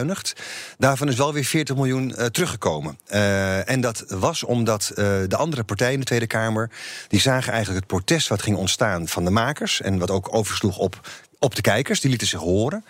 Daarvan 0.78 1.08
is 1.08 1.16
wel 1.16 1.32
weer 1.32 1.44
40 1.44 1.76
miljoen 1.76 2.14
uh, 2.18 2.24
teruggekomen. 2.24 2.98
Uh, 3.10 3.70
en 3.70 3.80
dat 3.80 4.04
was 4.08 4.44
omdat 4.44 4.90
uh, 4.90 4.96
de 5.28 5.36
andere 5.36 5.64
partijen 5.64 5.92
in 5.92 6.00
de 6.00 6.06
Tweede 6.06 6.26
Kamer... 6.26 6.70
die 7.08 7.20
zagen 7.20 7.52
eigenlijk 7.52 7.80
het 7.84 7.92
protest 7.92 8.28
wat 8.28 8.42
ging 8.42 8.56
ontstaan 8.56 9.08
van 9.08 9.24
de 9.24 9.30
makers... 9.30 9.80
en 9.80 9.98
wat 9.98 10.10
ook 10.10 10.34
oversloeg 10.34 10.78
op 10.78 11.00
op 11.38 11.54
de 11.54 11.60
kijkers, 11.60 12.00
die 12.00 12.10
lieten 12.10 12.28
zich 12.28 12.40
horen. 12.40 12.84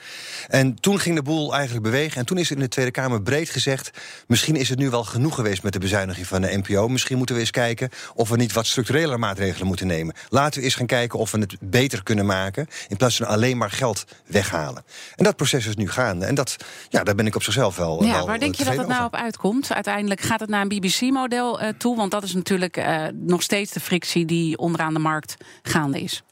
En 0.49 0.81
toen 0.81 1.01
ging 1.01 1.17
de 1.17 1.23
boel 1.23 1.55
eigenlijk 1.55 1.85
bewegen. 1.85 2.21
En 2.21 2.27
toen 2.27 2.39
is 2.39 2.51
er 2.51 2.57
in 2.57 2.63
de 2.63 2.69
Tweede 2.69 2.91
Kamer 2.91 3.23
breed 3.23 3.51
gezegd... 3.51 3.91
misschien 4.27 4.57
is 4.57 4.69
het 4.69 4.79
nu 4.79 4.91
wel 4.91 5.05
genoeg 5.05 5.35
geweest 5.35 5.63
met 5.63 5.73
de 5.73 5.79
bezuiniging 5.79 6.27
van 6.27 6.41
de 6.41 6.57
NPO. 6.57 6.89
Misschien 6.89 7.17
moeten 7.17 7.35
we 7.35 7.41
eens 7.41 7.51
kijken 7.51 7.91
of 8.15 8.29
we 8.29 8.37
niet 8.37 8.53
wat 8.53 8.67
structurele 8.67 9.19
maatregelen 9.19 9.67
moeten 9.67 9.87
nemen. 9.87 10.15
Laten 10.29 10.59
we 10.59 10.65
eens 10.65 10.75
gaan 10.75 10.87
kijken 10.87 11.19
of 11.19 11.31
we 11.31 11.39
het 11.39 11.57
beter 11.61 12.03
kunnen 12.03 12.27
maken... 12.27 12.67
in 12.89 12.97
plaats 12.97 13.17
van 13.17 13.27
alleen 13.27 13.57
maar 13.57 13.71
geld 13.71 14.05
weghalen. 14.27 14.85
En 15.17 15.25
dat 15.25 15.37
proces 15.37 15.67
is 15.67 15.77
nu 15.77 15.91
gaande. 15.91 16.27
En 16.27 16.35
dat, 16.35 16.57
ja, 16.89 17.05
daar 17.05 17.15
ben 17.15 17.27
ik 17.27 17.35
op 17.35 17.43
zichzelf 17.43 17.77
wel 17.77 18.05
Ja, 18.05 18.13
wel 18.13 18.27
waar 18.27 18.39
denk 18.39 18.55
je 18.55 18.65
dat 18.65 18.77
het 18.77 18.89
nou 18.89 19.05
op 19.05 19.15
uitkomt? 19.15 19.73
Uiteindelijk 19.73 20.21
gaat 20.21 20.41
het 20.41 20.49
naar 20.49 20.63
een 20.63 20.69
BBC-model 20.69 21.63
uh, 21.63 21.69
toe... 21.79 21.97
want 21.97 22.11
dat 22.11 22.23
is 22.23 22.35
natuurlijk 22.35 22.77
uh, 22.77 23.05
nog 23.13 23.43
steeds 23.43 23.73
de 23.73 23.81
frictie 23.81 24.25
die 24.25 24.59
onderaan 24.59 24.93
de 24.93 24.99
markt 24.99 25.37
gaande 25.63 26.01
is. 26.01 26.23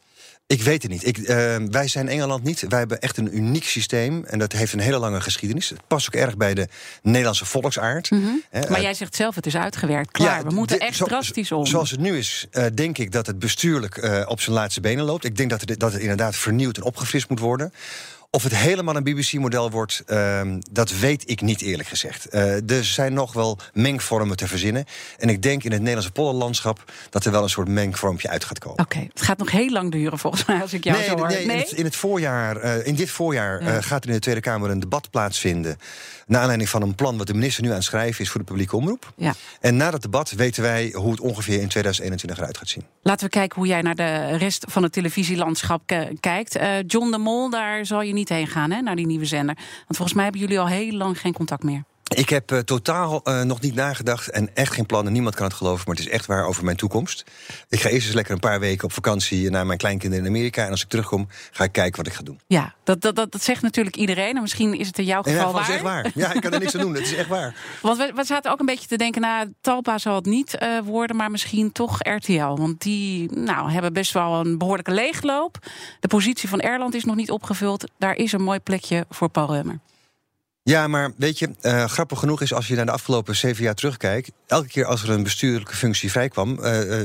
Ik 0.47 0.63
weet 0.63 0.83
het 0.83 0.91
niet. 0.91 1.07
Ik, 1.07 1.19
uh, 1.19 1.27
wij 1.71 1.89
zijn 1.89 2.09
Engeland 2.09 2.43
niet. 2.43 2.65
Wij 2.69 2.79
hebben 2.79 3.01
echt 3.01 3.17
een 3.17 3.37
uniek 3.37 3.65
systeem. 3.65 4.25
En 4.25 4.39
dat 4.39 4.53
heeft 4.53 4.73
een 4.73 4.79
hele 4.79 4.99
lange 4.99 5.21
geschiedenis. 5.21 5.69
Het 5.69 5.87
past 5.87 6.07
ook 6.07 6.15
erg 6.15 6.37
bij 6.37 6.55
de 6.55 6.69
Nederlandse 7.03 7.45
volksaard. 7.45 8.11
Mm 8.11 8.23
-hmm. 8.23 8.43
He, 8.51 8.71
maar 8.71 8.83
jij 8.83 8.95
zegt 8.95 9.17
zelf, 9.17 9.35
het 9.35 9.47
is 9.47 9.57
uitgewerkt. 9.57 10.11
Klaar, 10.11 10.39
ja, 10.39 10.47
we 10.47 10.55
moeten 10.55 10.79
echt 10.79 10.97
zo, 10.97 11.05
drastisch 11.05 11.53
om. 11.53 11.67
Zoals 11.67 11.91
het 11.91 12.01
nu 12.01 12.19
is, 12.19 12.47
uh, 12.53 12.67
denk 12.75 12.99
ik 12.99 13.13
dat 13.13 13.27
het 13.27 13.39
bestuurlijk 13.39 14.25
op 14.29 14.41
zijn 14.41 14.57
laatste 14.57 14.81
benen 14.81 15.05
loopt. 15.05 15.25
Ik 15.25 15.37
denk 15.37 15.51
dat 15.51 15.61
het, 15.61 15.81
dat 15.81 15.93
het 15.93 16.01
inderdaad 16.01 16.37
vernieuwd 16.37 16.77
en 16.77 16.83
opgefrist 16.83 17.29
moet 17.29 17.41
worden. 17.41 17.73
Of 18.35 18.43
het 18.43 18.57
helemaal 18.57 18.97
een 18.97 19.03
BBC-model 19.03 19.71
wordt, 19.71 20.03
uh, 20.07 20.41
dat 20.71 20.99
weet 20.99 21.31
ik 21.31 21.41
niet 21.41 21.61
eerlijk 21.61 21.89
gezegd. 21.89 22.35
Uh, 22.35 22.71
er 22.71 22.85
zijn 22.85 23.13
nog 23.13 23.33
wel 23.33 23.59
mengvormen 23.73 24.37
te 24.37 24.49
verzinnen. 24.49 24.85
En 25.19 25.29
ik 25.29 25.43
denk 25.43 25.65
in 25.65 25.71
het 25.71 25.81
Nederlandse 25.81 26.13
polderlandschap 26.13 26.93
dat 27.11 27.25
er 27.25 27.33
wel 27.33 27.43
een 27.43 27.49
soort 27.49 27.69
mengvormpje 27.69 28.29
uit 28.29 28.45
gaat 28.45 28.59
komen. 28.59 28.79
Oké, 28.79 28.97
okay. 28.97 29.09
het 29.13 29.23
gaat 29.23 29.39
nog 29.39 29.51
heel 29.51 29.71
lang 29.71 29.93
duren 29.93 30.19
volgens 30.19 30.45
mij 30.45 30.61
als 30.61 30.73
ik 30.73 30.85
jou 30.85 30.97
nee, 30.97 31.07
zo 31.07 31.17
hoor. 31.17 31.27
Nee, 31.27 31.47
nee? 31.47 31.57
In, 31.57 31.63
het, 31.63 31.73
in, 31.73 31.85
het, 31.85 31.97
voorjaar, 31.97 32.65
uh, 32.65 32.87
in 32.87 32.95
dit 32.95 33.11
voorjaar 33.11 33.65
ja. 33.65 33.81
gaat 33.81 34.03
er 34.03 34.09
in 34.09 34.15
de 34.15 34.21
Tweede 34.21 34.41
Kamer 34.41 34.71
een 34.71 34.81
debat 34.81 35.11
plaatsvinden. 35.11 35.79
Naar 36.27 36.41
aanleiding 36.41 36.71
van 36.71 36.83
een 36.83 36.95
plan 36.95 37.17
wat 37.17 37.27
de 37.27 37.35
minister 37.35 37.63
nu 37.63 37.69
aan 37.69 37.75
het 37.75 37.85
schrijven 37.85 38.25
is 38.25 38.31
voor 38.31 38.41
de 38.41 38.47
publieke 38.47 38.77
omroep. 38.77 39.13
Ja. 39.17 39.35
En 39.61 39.77
na 39.77 39.91
dat 39.91 40.03
debat 40.03 40.31
weten 40.31 40.63
wij 40.63 40.93
hoe 40.97 41.11
het 41.11 41.21
ongeveer 41.21 41.61
in 41.61 41.69
2021 41.69 42.39
eruit 42.39 42.59
gaat 42.59 42.69
zien. 42.69 42.85
Laten 43.03 43.25
we 43.25 43.31
kijken 43.31 43.59
hoe 43.59 43.67
jij 43.67 43.83
naar 43.83 43.95
de 43.95 44.37
rest 44.37 44.65
van 44.69 44.83
het 44.83 44.93
televisielandschap 44.93 45.83
kijkt. 46.21 46.59
John 46.87 47.11
de 47.11 47.19
Mol, 47.19 47.51
daar 47.51 47.87
zal 47.87 48.03
je 48.03 48.13
niet 48.13 48.24
heen 48.29 48.47
gaan, 48.47 48.71
hè, 48.71 48.81
naar 48.81 48.97
die 48.97 49.07
nieuwe 49.07 49.25
zender. 49.25 49.55
Want 49.55 49.97
volgens 49.97 50.13
mij 50.13 50.23
hebben 50.23 50.43
jullie 50.43 50.61
al 50.61 50.67
heel 50.67 50.93
lang 50.93 51.21
geen 51.21 51.33
contact 51.33 51.63
meer. 51.63 51.85
Ik 52.05 52.29
heb 52.29 52.53
uh, 52.53 52.59
totaal 52.59 53.21
uh, 53.25 53.43
nog 53.43 53.61
niet 53.61 53.75
nagedacht 53.75 54.31
en 54.31 54.55
echt 54.55 54.73
geen 54.73 54.87
plannen. 54.87 55.13
Niemand 55.13 55.35
kan 55.35 55.47
het 55.47 55.55
geloven, 55.55 55.85
maar 55.87 55.97
het 55.97 56.05
is 56.05 56.11
echt 56.11 56.27
waar 56.27 56.47
over 56.47 56.65
mijn 56.65 56.77
toekomst. 56.77 57.25
Ik 57.69 57.81
ga 57.81 57.89
eerst 57.89 58.07
eens 58.07 58.15
lekker 58.15 58.35
een 58.35 58.41
paar 58.41 58.61
weken 58.61 58.85
op 58.85 58.93
vakantie 58.93 59.51
naar 59.51 59.67
mijn 59.67 59.79
kleinkinderen 59.79 60.25
in 60.25 60.31
Amerika. 60.31 60.65
En 60.65 60.71
als 60.71 60.83
ik 60.83 60.89
terugkom, 60.89 61.29
ga 61.51 61.65
ik 61.65 61.73
kijken 61.73 61.97
wat 61.97 62.07
ik 62.07 62.13
ga 62.13 62.23
doen. 62.23 62.41
Ja, 62.47 62.75
dat, 62.85 63.01
dat, 63.01 63.17
dat, 63.17 63.33
dat 63.33 63.43
zegt 63.43 63.63
natuurlijk 63.63 63.97
iedereen. 63.97 64.37
En 64.37 64.43
misschien 64.43 64.79
is 64.79 64.87
het 64.87 64.99
in 64.99 65.05
jouw 65.05 65.23
geval 65.23 65.53
waar. 65.53 65.53
Dat 65.53 65.69
is 65.69 65.75
echt 65.75 65.83
waar. 65.83 66.11
Ja, 66.15 66.33
ik 66.33 66.41
kan 66.41 66.53
er 66.53 66.59
niks 66.59 66.75
aan 66.75 66.81
doen. 66.81 66.95
Het 66.95 67.03
is 67.03 67.15
echt 67.15 67.29
waar. 67.29 67.55
Want 67.83 67.99
we, 67.99 68.13
we 68.15 68.25
zaten 68.25 68.53
ook 68.53 68.61
een 68.61 68.67
beetje 68.67 68.89
te 68.89 68.97
denken, 68.97 69.21
nou, 69.21 69.53
Talpa 69.61 69.99
zal 69.99 70.15
het 70.15 70.25
niet 70.25 70.57
uh, 70.63 70.79
worden, 70.85 71.17
maar 71.17 71.31
misschien 71.31 71.73
toch 71.73 71.99
RTL. 71.99 72.57
Want 72.57 72.83
die 72.83 73.33
nou, 73.33 73.71
hebben 73.71 73.93
best 73.93 74.13
wel 74.13 74.41
een 74.41 74.59
behoorlijke 74.59 74.93
leegloop. 74.93 75.59
De 76.01 76.09
positie 76.09 76.49
van 76.49 76.61
Erland 76.61 76.95
is 76.95 77.05
nog 77.05 77.17
niet 77.17 77.31
opgevuld. 77.31 77.91
Daar 77.99 78.15
is 78.15 78.33
een 78.33 78.43
mooi 78.43 78.59
plekje 78.59 79.07
voor 79.09 79.29
Paul 79.29 79.53
Reumer. 79.53 79.79
Ja, 80.71 80.89
maar 80.89 81.13
weet 81.17 81.39
je, 81.39 81.51
uh, 81.63 81.85
grappig 81.85 82.19
genoeg 82.19 82.41
is 82.41 82.53
als 82.53 82.67
je 82.67 82.75
naar 82.75 82.87
de 82.87 82.93
afgelopen 82.93 83.37
zeven 83.37 83.65
jaar 83.65 83.75
terugkijkt. 83.75 84.31
Elke 84.47 84.69
keer 84.69 84.85
als 84.85 85.03
er 85.03 85.11
een 85.11 85.23
bestuurlijke 85.23 85.75
functie 85.75 86.11
vrijkwam, 86.11 86.51
uh, 86.51 86.63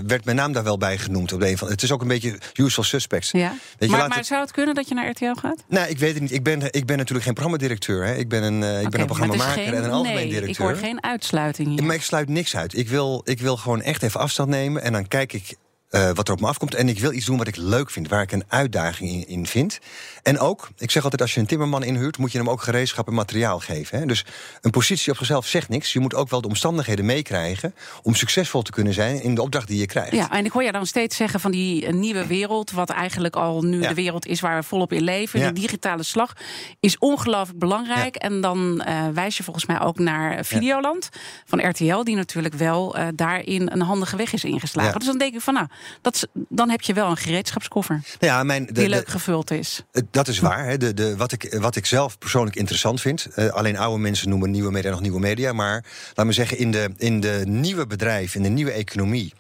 werd 0.08 0.26
mijn 0.26 0.38
naam 0.38 0.52
daar 0.52 0.64
wel 0.64 0.78
bij 0.78 0.98
genoemd. 0.98 1.34
Op 1.34 1.40
de 1.40 1.50
een 1.50 1.58
van, 1.58 1.70
het 1.70 1.84
is 1.84 1.92
ook 1.92 2.02
een 2.02 2.08
beetje 2.08 2.38
usual 2.54 2.84
suspects. 2.84 3.32
Ja. 3.32 3.54
Weet 3.78 3.90
je, 3.90 3.96
maar, 3.96 4.08
maar 4.10 4.26
zou 4.26 4.42
het 4.42 4.52
kunnen 4.52 4.76
dat 4.76 4.88
je 4.88 4.96
naar 4.96 5.10
RTL 5.10 5.34
gaat? 5.40 5.64
Nou, 5.68 5.90
ik 5.90 6.00
weet 6.00 6.14
het 6.14 6.22
niet. 6.22 6.32
Ik 6.32 6.44
ben, 6.44 6.62
ik 6.62 6.86
ben 6.86 6.98
natuurlijk 6.98 7.26
geen 7.26 7.34
programmadirecteur. 7.34 8.06
Hè. 8.06 8.16
Ik 8.16 8.30
ben 8.30 8.44
een, 8.44 8.62
uh, 8.62 8.70
ik 8.70 8.78
okay, 8.78 8.90
ben 8.90 9.00
een 9.00 9.06
programmamaker 9.06 9.64
geen, 9.64 9.74
en 9.74 9.84
een 9.84 9.92
algemeen 9.92 10.16
nee, 10.16 10.30
directeur. 10.30 10.50
Ik 10.50 10.58
hoor 10.58 10.76
geen 10.76 11.04
uitsluiting 11.04 11.70
hier. 11.70 11.84
Maar 11.84 11.96
ik 11.96 12.02
sluit 12.02 12.30
niks 12.30 12.56
uit. 12.56 12.78
Ik 12.78 12.90
wil, 12.90 13.22
ik 13.24 13.40
wil 13.40 13.58
gewoon 13.58 13.82
echt 13.82 14.04
even 14.04 14.20
afstand 14.20 14.50
nemen 14.50 14.82
en 14.82 14.94
dan 14.94 15.08
kijk 15.08 15.34
ik 15.34 15.56
uh, 15.92 16.10
wat 16.14 16.28
er 16.28 16.34
op 16.34 16.40
me 16.40 16.48
afkomt. 16.48 16.76
En 16.76 16.90
ik 16.90 17.00
wil 17.00 17.12
iets 17.12 17.26
doen 17.26 17.38
wat 17.38 17.48
ik 17.48 17.56
leuk 17.56 17.90
vind, 17.90 18.08
waar 18.08 18.22
ik 18.22 18.32
een 18.32 18.44
uitdaging 18.48 19.12
in, 19.12 19.28
in, 19.28 19.48
vind. 19.48 19.80
En 20.24 20.40
ook, 20.40 20.70
ik 20.78 20.92
zeg 20.92 21.04
altijd, 21.04 21.22
als 21.22 21.34
je 21.34 21.40
een 21.40 21.46
timmerman 21.46 21.84
inhuurt, 21.84 22.18
moet 22.18 22.32
je 22.32 22.38
hem 22.38 22.50
ook 22.50 22.62
gereedschap 22.62 23.08
en 23.08 23.14
materiaal 23.14 23.60
geven. 23.60 24.00
Hè? 24.00 24.06
Dus 24.06 24.26
een 24.62 24.72
positie 24.72 25.12
op 25.12 25.18
zichzelf 25.18 25.48
zegt 25.48 25.70
niks. 25.70 25.94
Je 25.94 26.00
moet 26.00 26.14
ook 26.14 26.30
wel 26.30 26.42
de 26.42 26.48
omstandigheden 26.48 27.06
meekrijgen 27.06 27.76
om 28.04 28.16
succesvol 28.16 28.62
te 28.62 28.72
kunnen 28.72 28.94
zijn 28.94 29.24
in 29.24 29.36
de 29.36 29.42
opdracht 29.42 29.68
die 29.68 29.80
je 29.80 29.86
krijgt. 29.86 30.12
Ja, 30.12 30.32
en 30.32 30.46
ik 30.46 30.52
hoor 30.52 30.64
je 30.64 30.72
dan 30.72 30.86
steeds 30.86 31.16
zeggen 31.16 31.40
van 31.40 31.52
die 31.52 31.94
nieuwe 31.94 32.28
wereld, 32.28 32.72
wat 32.72 32.90
eigenlijk 32.90 33.36
al 33.36 33.62
nu 33.62 33.82
ja. 33.82 33.88
de 33.88 33.94
wereld 33.94 34.26
is 34.26 34.40
waar 34.40 34.60
we 34.60 34.64
volop 34.64 34.94
in 34.94 35.04
leven. 35.04 35.40
Ja. 35.40 35.52
Die 35.52 35.62
digitale 35.62 36.04
slag 36.04 36.34
is 36.80 36.98
ongelooflijk 36.98 37.60
belangrijk. 37.60 38.14
Ja. 38.22 38.30
En 38.30 38.42
dan 38.42 38.84
uh, 38.88 39.08
wijs 39.14 39.38
je 39.38 39.44
volgens 39.44 39.66
mij 39.66 39.82
ook 39.82 40.00
naar 40.00 40.46
Videoland 40.46 41.10
van 41.46 41.70
RTL, 41.70 42.04
die 42.04 42.16
natuurlijk 42.16 42.54
wel 42.54 42.98
uh, 42.98 43.08
daarin 43.16 43.72
een 43.72 43.82
handige 43.82 44.16
weg 44.16 44.34
is 44.34 44.44
ingeslagen. 44.44 45.00
Dus 45.00 45.08
dan 45.08 45.18
denk 45.18 45.34
ik 45.34 45.42
van 45.42 45.54
nou. 45.54 45.68
Dat, 46.02 46.28
dan 46.34 46.70
heb 46.70 46.82
je 46.82 46.94
wel 46.94 47.10
een 47.10 47.18
gereedschapskoffer 47.18 48.02
ja, 48.20 48.44
mijn, 48.44 48.66
de, 48.66 48.72
die 48.72 48.90
leuk 48.90 49.06
de, 49.06 49.12
gevuld 49.12 49.52
is. 49.52 49.84
Dat 50.12 50.28
is 50.28 50.40
waar. 50.40 50.66
Hè. 50.66 50.78
De, 50.78 50.94
de, 50.94 51.16
wat, 51.16 51.32
ik, 51.32 51.56
wat 51.60 51.76
ik 51.76 51.86
zelf 51.86 52.18
persoonlijk 52.18 52.56
interessant 52.56 53.02
vind. 53.02 53.28
Uh, 53.36 53.50
alleen 53.50 53.78
oude 53.78 54.02
mensen 54.02 54.30
noemen 54.30 54.52
nieuwe 54.52 54.72
media 54.72 54.90
nog 54.92 55.02
nieuwe 55.02 55.20
media. 55.20 55.54
Maar 55.54 55.86
laat 56.14 56.26
me 56.26 56.32
zeggen, 56.32 56.58
in 56.58 56.72
de, 56.72 56.90
in 56.98 57.20
de 57.20 57.44
nieuwe 57.46 57.88
bedrijven, 57.88 58.38
in 58.38 58.44
de 58.44 58.50
nieuwe 58.50 58.72
economie. 58.72 59.34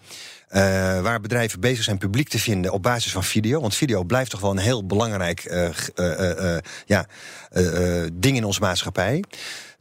eh, 0.49 1.01
waar 1.01 1.19
bedrijven 1.21 1.59
bezig 1.59 1.83
zijn 1.83 1.97
publiek 1.97 2.29
te 2.29 2.39
vinden 2.39 2.71
op 2.71 2.83
basis 2.83 3.11
van 3.11 3.23
video. 3.23 3.61
Want 3.61 3.75
video 3.75 4.03
blijft 4.03 4.31
toch 4.31 4.39
wel 4.39 4.51
een 4.51 4.57
heel 4.57 4.85
belangrijk 4.85 5.39
eh, 5.45 5.65
eh, 5.65 5.73
eh, 5.95 6.55
eh, 6.55 6.61
ja, 6.85 7.05
eh, 7.49 8.03
eh, 8.03 8.09
ding 8.13 8.37
in 8.37 8.43
onze 8.43 8.59
maatschappij. 8.59 9.23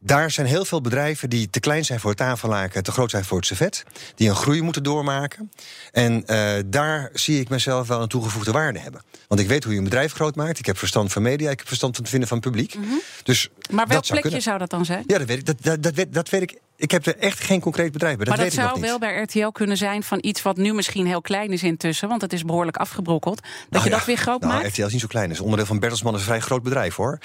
Daar 0.00 0.31
zijn 0.31 0.47
heel 0.47 0.64
veel 0.64 0.81
bedrijven 0.81 1.31
die 1.31 1.50
te 1.50 1.61
klein 1.61 1.85
zijn 1.85 2.00
voor 2.00 2.11
het 2.11 2.19
tafellaken, 2.19 2.83
te 2.83 2.93
groot 2.93 3.11
zijn 3.11 3.25
voor 3.25 3.37
het 3.37 3.47
servet, 3.47 3.85
die 4.14 4.28
een 4.28 4.35
groei 4.37 4.62
moeten 4.62 4.83
doormaken. 4.83 5.50
En 5.93 6.26
eh, 6.26 6.62
daar 6.67 7.11
zie 7.12 7.40
ik 7.40 7.49
mezelf 7.49 7.88
wel 7.88 8.02
een 8.02 8.09
toegevoegde 8.09 8.52
waarde 8.52 8.78
hebben. 8.78 9.02
Want 9.28 9.40
ik 9.40 9.49
weet 9.49 9.64
hoe 9.64 9.73
je 9.73 9.78
een 9.78 9.85
bedrijf 9.85 10.12
groot 10.12 10.35
maakt. 10.37 10.59
Ik 10.59 10.67
heb 10.67 10.78
verstand 10.78 11.12
van 11.12 11.23
media, 11.23 11.50
ik 11.50 11.59
heb 11.59 11.69
verstand 11.69 11.93
van 11.95 12.00
het 12.02 12.11
vinden 12.11 12.28
van 12.28 12.40
publiek. 12.40 12.76
Dus 13.23 13.49
Mhm. 13.49 13.76
Maar 13.76 13.87
welk 13.87 14.05
zou 14.05 14.21
plekje 14.21 14.21
kunnen. 14.21 14.43
zou 14.43 14.59
dat 14.59 14.71
dan 14.71 14.85
zijn? 14.85 15.05
Ja, 15.07 15.19
dat 15.19 15.26
weet 15.26 15.38
ik. 15.38 15.47
Dat, 15.47 15.57
dat, 15.61 15.83
dat, 15.83 15.95
weet, 15.95 16.14
dat 16.14 16.28
weet 16.28 16.43
ik. 16.43 16.59
Ik 16.80 16.90
heb 16.90 17.06
er 17.06 17.16
echt 17.16 17.40
geen 17.40 17.61
concreet 17.61 17.92
bedrijf 17.92 18.16
bij. 18.16 18.25
Dat 18.25 18.35
maar 18.37 18.44
weet 18.44 18.54
dat 18.56 18.64
ik 18.64 18.70
nog 18.70 18.80
zou 18.82 18.92
niet. 18.99 19.00
wel 19.00 19.11
bij 19.12 19.23
RTL 19.42 19.49
kunnen 19.49 19.76
zijn 19.76 20.02
van 20.02 20.18
iets 20.23 20.42
wat 20.42 20.56
nu 20.56 20.73
misschien 20.73 21.06
heel 21.06 21.20
klein 21.20 21.50
is 21.52 21.62
intussen, 21.62 22.08
want 22.08 22.20
het 22.23 22.32
is 22.32 22.44
behoorlijk 22.44 22.76
afgebrokkeld. 22.76 23.37
Dat 23.37 23.50
Nou 23.70 23.85
je 23.85 23.90
ja, 23.90 23.97
dat 23.97 24.06
weer 24.06 24.16
groot 24.16 24.40
nou, 24.40 24.52
maakt. 24.52 24.66
RTL 24.68 24.82
is 24.82 24.92
niet 24.92 25.00
zo 25.00 25.06
klein. 25.06 25.25
Het 25.28 25.35
is 25.35 25.40
onderdeel 25.40 25.66
van 25.66 25.78
Bertelsmann, 25.78 26.14
is 26.14 26.20
een 26.20 26.26
vrij 26.26 26.40
groot 26.40 26.62
bedrijf 26.62 26.94
hoor. 26.94 27.18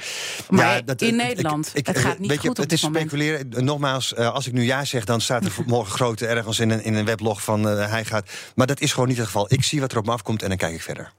Maar 0.50 0.86
dat- 0.86 1.02
in 1.02 1.08
ik- 1.08 1.16
Nederland, 1.28 1.72
ik- 1.74 1.88
het 1.88 1.98
gaat 1.98 2.20
niet 2.20 2.30
weet 2.30 2.42
je, 2.42 2.48
goed 2.48 2.58
op 2.58 2.64
Het 2.64 2.74
is 2.74 2.82
moment. 2.82 3.10
speculeren. 3.10 3.66
Nogmaals, 3.66 4.14
eh, 4.14 4.34
als 4.34 4.48
ik 4.48 4.54
nu 4.54 4.64
ja 4.64 4.86
zeg, 4.86 5.06
dan 5.06 5.22
staat 5.22 5.46
er 5.46 5.52
morgen 5.66 5.94
groot 5.94 6.22
ergens 6.22 6.60
in 6.60 6.70
een, 6.70 6.84
in 6.84 6.94
een 6.94 7.06
weblog 7.06 7.44
van 7.44 7.70
eh, 7.70 7.90
hij 7.90 8.06
gaat. 8.06 8.30
Maar 8.56 8.68
dat 8.68 8.80
is 8.80 8.94
gewoon 8.94 9.08
niet 9.08 9.18
het 9.18 9.26
geval. 9.26 9.46
Ik 9.54 9.64
zie 9.64 9.80
wat 9.80 9.92
er 9.92 9.98
op 9.98 10.06
me 10.06 10.12
afkomt 10.12 10.42
en 10.42 10.48
dan 10.50 10.58
kijk 10.58 10.74
ik 10.74 10.82
verder. 10.82 11.12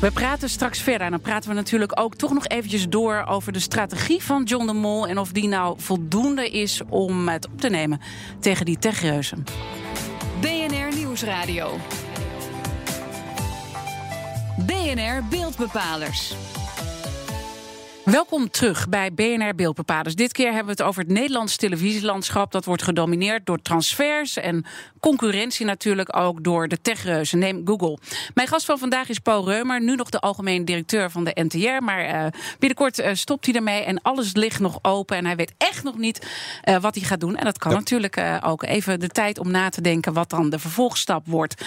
We 0.00 0.10
praten 0.10 0.48
straks 0.48 0.80
verder. 0.80 1.06
En 1.06 1.10
dan 1.10 1.20
praten 1.20 1.48
we 1.48 1.54
natuurlijk 1.54 2.00
ook 2.00 2.14
toch 2.14 2.32
nog 2.32 2.46
eventjes 2.46 2.88
door 2.88 3.24
over 3.28 3.52
de 3.52 3.58
strategie 3.58 4.22
van 4.22 4.42
John 4.42 4.66
de 4.66 4.72
Mol. 4.72 5.06
En 5.06 5.18
of 5.18 5.32
die 5.32 5.48
nou 5.48 5.80
voldoende 5.80 6.50
is 6.50 6.80
om 6.88 7.28
het 7.28 7.46
op 7.46 7.60
te 7.60 7.68
nemen 7.68 8.00
tegen 8.38 8.64
die 8.64 8.78
techreuzen. 8.78 9.44
BNR 10.40 10.96
Nieuwsradio. 10.96 11.76
BNR 14.66 15.24
Beeldbepalers. 15.30 16.34
Welkom 18.10 18.50
terug 18.50 18.88
bij 18.88 19.12
BNR 19.12 19.54
Beeldbepalers. 19.54 20.14
Dit 20.14 20.32
keer 20.32 20.46
hebben 20.46 20.64
we 20.64 20.70
het 20.70 20.82
over 20.82 21.02
het 21.02 21.12
Nederlands 21.12 21.56
televisielandschap. 21.56 22.52
Dat 22.52 22.64
wordt 22.64 22.82
gedomineerd 22.82 23.46
door 23.46 23.62
transfers 23.62 24.36
en 24.36 24.64
concurrentie 25.00 25.66
natuurlijk 25.66 26.16
ook 26.16 26.44
door 26.44 26.68
de 26.68 26.80
techreuzen. 26.80 27.38
Neem 27.38 27.62
Google. 27.64 27.98
Mijn 28.34 28.48
gast 28.48 28.66
van 28.66 28.78
vandaag 28.78 29.08
is 29.08 29.18
Paul 29.18 29.44
Reumer, 29.48 29.82
nu 29.82 29.94
nog 29.94 30.10
de 30.10 30.20
algemeen 30.20 30.64
directeur 30.64 31.10
van 31.10 31.24
de 31.24 31.36
NTR. 31.42 31.82
Maar 31.82 32.04
eh, 32.04 32.26
binnenkort 32.58 32.98
eh, 32.98 33.14
stopt 33.14 33.46
hij 33.46 33.54
ermee 33.54 33.82
en 33.82 34.02
alles 34.02 34.34
ligt 34.34 34.60
nog 34.60 34.78
open. 34.82 35.16
En 35.16 35.24
hij 35.24 35.36
weet 35.36 35.54
echt 35.58 35.82
nog 35.82 35.98
niet 35.98 36.26
eh, 36.62 36.80
wat 36.80 36.94
hij 36.94 37.04
gaat 37.04 37.20
doen. 37.20 37.36
En 37.36 37.44
dat 37.44 37.58
kan 37.58 37.72
natuurlijk 37.72 38.22
ook 38.44 38.62
even 38.62 39.00
de 39.00 39.08
tijd 39.08 39.38
om 39.38 39.50
na 39.50 39.68
te 39.68 39.80
denken 39.80 40.12
wat 40.12 40.30
dan 40.30 40.50
de 40.50 40.58
vervolgstap 40.58 41.26
wordt. 41.26 41.64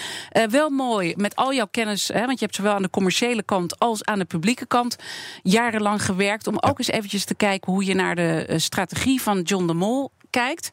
Wel 0.50 0.70
mooi 0.70 1.14
met 1.16 1.36
al 1.36 1.54
jouw 1.54 1.68
kennis, 1.70 2.08
hè, 2.08 2.26
want 2.26 2.38
je 2.38 2.44
hebt 2.44 2.56
zowel 2.56 2.74
aan 2.74 2.82
de 2.82 2.90
commerciële 2.90 3.42
kant 3.42 3.78
als 3.78 4.04
aan 4.04 4.18
de 4.18 4.24
publieke 4.24 4.66
kant 4.66 4.96
jarenlang 5.42 6.04
gewerkt. 6.04 6.33
Om 6.42 6.58
ook 6.60 6.78
eens 6.78 6.90
eventjes 6.90 7.24
te 7.24 7.34
kijken 7.34 7.72
hoe 7.72 7.84
je 7.84 7.94
naar 7.94 8.14
de 8.14 8.44
eh, 8.48 8.58
strategie 8.58 9.22
van 9.22 9.42
John 9.42 9.66
de 9.66 9.74
Mol 9.74 10.12
kijkt. 10.30 10.70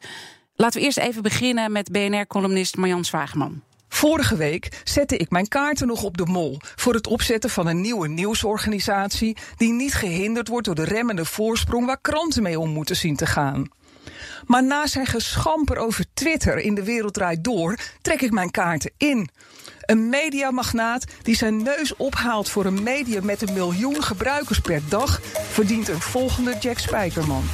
Laten 0.54 0.80
we 0.80 0.86
eerst 0.86 0.98
even 0.98 1.22
beginnen 1.22 1.72
met 1.72 1.92
BNR-columnist 1.92 2.76
Marjan 2.76 3.04
Zwageman. 3.04 3.62
Vorige 3.88 4.36
week 4.36 4.80
zette 4.84 5.16
ik 5.16 5.30
mijn 5.30 5.48
kaarten 5.48 5.86
nog 5.86 6.02
op 6.02 6.16
de 6.16 6.26
mol 6.26 6.58
voor 6.76 6.94
het 6.94 7.06
opzetten 7.06 7.50
van 7.50 7.66
een 7.66 7.80
nieuwe 7.80 8.08
nieuwsorganisatie 8.08 9.36
die 9.56 9.72
niet 9.72 9.94
gehinderd 9.94 10.48
wordt 10.48 10.66
door 10.66 10.74
de 10.74 10.84
remmende 10.84 11.24
voorsprong 11.24 11.86
waar 11.86 12.00
kranten 12.00 12.42
mee 12.42 12.58
om 12.58 12.70
moeten 12.70 12.96
zien 12.96 13.16
te 13.16 13.26
gaan. 13.26 13.68
Maar 14.46 14.64
na 14.64 14.86
zijn 14.86 15.06
geschamper 15.06 15.76
over 15.76 16.04
Twitter 16.14 16.58
in 16.58 16.74
de 16.74 16.84
wereld 16.84 17.14
draait 17.14 17.44
door, 17.44 17.78
trek 18.02 18.20
ik 18.20 18.30
mijn 18.30 18.50
kaarten 18.50 18.92
in. 18.96 19.28
Een 19.80 20.08
mediamagnaat 20.08 21.04
die 21.22 21.36
zijn 21.36 21.62
neus 21.62 21.96
ophaalt 21.96 22.48
voor 22.48 22.64
een 22.64 22.82
medium 22.82 23.24
met 23.24 23.42
een 23.42 23.54
miljoen 23.54 24.02
gebruikers 24.02 24.60
per 24.60 24.82
dag, 24.88 25.20
verdient 25.50 25.88
een 25.88 26.00
volgende 26.00 26.56
Jack 26.60 26.78
Spijkerman. 26.78 27.44